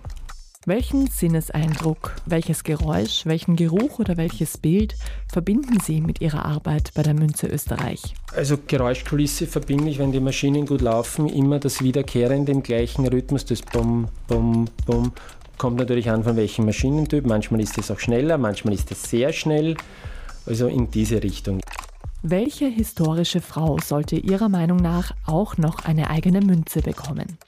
Welchen 0.66 1.06
Sinneseindruck, 1.06 2.16
welches 2.26 2.64
Geräusch, 2.64 3.24
welchen 3.24 3.54
Geruch 3.54 4.00
oder 4.00 4.16
welches 4.16 4.58
Bild 4.58 4.96
verbinden 5.26 5.78
Sie 5.80 6.00
mit 6.00 6.20
Ihrer 6.20 6.44
Arbeit 6.44 6.90
bei 6.94 7.02
der 7.02 7.14
Münze 7.14 7.46
Österreich? 7.46 8.14
Also 8.34 8.58
Geräuschkulisse 8.66 9.46
verbinde 9.46 9.88
ich, 9.88 9.98
wenn 9.98 10.12
die 10.12 10.20
Maschinen 10.20 10.66
gut 10.66 10.80
laufen, 10.80 11.28
immer 11.28 11.58
das 11.58 11.80
Wiederkehrende 11.82 12.52
im 12.52 12.62
gleichen 12.62 13.06
Rhythmus, 13.06 13.44
das 13.44 13.62
Bum, 13.62 14.08
Bum, 14.26 14.66
Bum. 14.84 15.12
Kommt 15.58 15.78
natürlich 15.78 16.10
an, 16.10 16.24
von 16.24 16.36
welchem 16.36 16.66
Maschinentyp. 16.66 17.24
Manchmal 17.24 17.60
ist 17.60 17.78
es 17.78 17.90
auch 17.90 17.98
schneller, 17.98 18.36
manchmal 18.36 18.74
ist 18.74 18.90
es 18.90 19.04
sehr 19.04 19.32
schnell. 19.32 19.76
Also 20.44 20.66
in 20.66 20.90
diese 20.90 21.22
Richtung. 21.22 21.60
Welche 22.22 22.66
historische 22.66 23.40
Frau 23.40 23.78
sollte 23.78 24.16
Ihrer 24.16 24.48
Meinung 24.48 24.78
nach 24.78 25.12
auch 25.24 25.56
noch 25.56 25.84
eine 25.84 26.10
eigene 26.10 26.40
Münze 26.40 26.82
bekommen? 26.82 27.38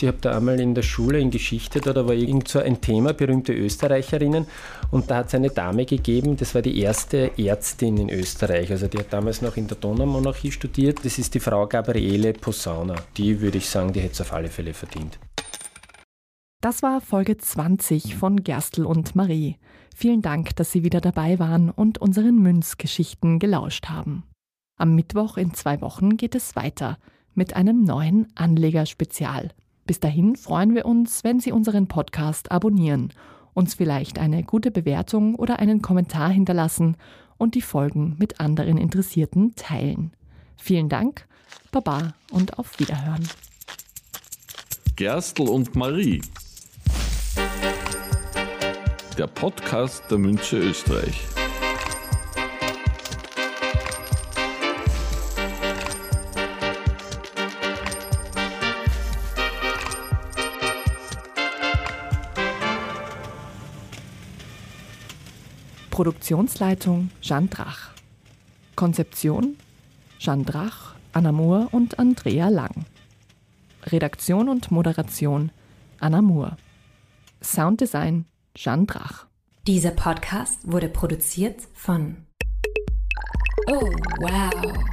Ich 0.00 0.08
habe 0.08 0.18
da 0.20 0.36
einmal 0.36 0.58
in 0.58 0.74
der 0.74 0.82
Schule 0.82 1.20
in 1.20 1.30
Geschichte, 1.30 1.80
da, 1.80 1.92
da 1.92 2.06
war 2.06 2.14
irgend 2.14 2.48
so 2.48 2.58
ein 2.58 2.80
Thema, 2.80 3.12
berühmte 3.12 3.52
Österreicherinnen, 3.52 4.46
und 4.90 5.10
da 5.10 5.18
hat 5.18 5.28
es 5.28 5.34
eine 5.36 5.50
Dame 5.50 5.86
gegeben, 5.86 6.36
das 6.36 6.54
war 6.56 6.62
die 6.62 6.80
erste 6.80 7.38
Ärztin 7.38 7.96
in 7.96 8.10
Österreich. 8.10 8.70
Also 8.72 8.88
die 8.88 8.98
hat 8.98 9.12
damals 9.12 9.42
noch 9.42 9.56
in 9.56 9.68
der 9.68 9.76
Donaumonarchie 9.76 10.50
studiert. 10.50 11.04
Das 11.04 11.18
ist 11.18 11.34
die 11.34 11.40
Frau 11.40 11.66
Gabriele 11.66 12.32
Posauner. 12.32 12.96
Die 13.16 13.40
würde 13.40 13.58
ich 13.58 13.68
sagen, 13.68 13.92
die 13.92 14.00
hätte 14.00 14.14
es 14.14 14.20
auf 14.20 14.32
alle 14.32 14.48
Fälle 14.48 14.74
verdient. 14.74 15.18
Das 16.60 16.82
war 16.82 17.00
Folge 17.00 17.36
20 17.38 18.14
von 18.14 18.42
Gerstl 18.42 18.84
und 18.84 19.14
Marie. 19.16 19.56
Vielen 19.94 20.22
Dank, 20.22 20.56
dass 20.56 20.72
Sie 20.72 20.82
wieder 20.84 21.00
dabei 21.00 21.38
waren 21.38 21.70
und 21.70 21.98
unseren 21.98 22.38
Münzgeschichten 22.38 23.38
gelauscht 23.38 23.86
haben. 23.86 24.24
Am 24.76 24.94
Mittwoch 24.94 25.36
in 25.36 25.54
zwei 25.54 25.80
Wochen 25.80 26.16
geht 26.16 26.34
es 26.34 26.56
weiter 26.56 26.98
mit 27.34 27.54
einem 27.56 27.84
neuen 27.84 28.28
Anlegerspezial. 28.34 29.50
Bis 29.86 29.98
dahin 29.98 30.36
freuen 30.36 30.74
wir 30.74 30.86
uns, 30.86 31.24
wenn 31.24 31.40
Sie 31.40 31.52
unseren 31.52 31.88
Podcast 31.88 32.52
abonnieren, 32.52 33.12
uns 33.52 33.74
vielleicht 33.74 34.18
eine 34.18 34.44
gute 34.44 34.70
Bewertung 34.70 35.34
oder 35.34 35.58
einen 35.58 35.82
Kommentar 35.82 36.30
hinterlassen 36.30 36.96
und 37.36 37.54
die 37.56 37.62
Folgen 37.62 38.14
mit 38.18 38.40
anderen 38.40 38.78
Interessierten 38.78 39.54
teilen. 39.56 40.12
Vielen 40.56 40.88
Dank, 40.88 41.26
Baba 41.72 42.14
und 42.30 42.58
auf 42.58 42.78
Wiederhören. 42.78 43.28
Gerstl 44.94 45.48
und 45.48 45.74
Marie. 45.74 46.22
Der 49.18 49.26
Podcast 49.26 50.04
der 50.10 50.18
Münze 50.18 50.58
Österreich. 50.58 51.26
Produktionsleitung 66.02 67.10
Jeanne 67.20 67.46
Drach. 67.46 67.90
Konzeption 68.74 69.56
Jeanne 70.18 70.42
Drach, 70.42 70.96
Anna 71.12 71.30
Moore 71.30 71.68
und 71.70 72.00
Andrea 72.00 72.48
Lang. 72.48 72.86
Redaktion 73.84 74.48
und 74.48 74.72
Moderation 74.72 75.52
Anna 76.00 76.20
Moore. 76.20 76.56
Sounddesign 77.40 78.24
Jeanne 78.56 78.86
Drach. 78.86 79.26
Dieser 79.68 79.92
Podcast 79.92 80.58
wurde 80.64 80.88
produziert 80.88 81.60
von 81.72 82.16
Oh, 83.68 83.92
wow. 84.18 84.91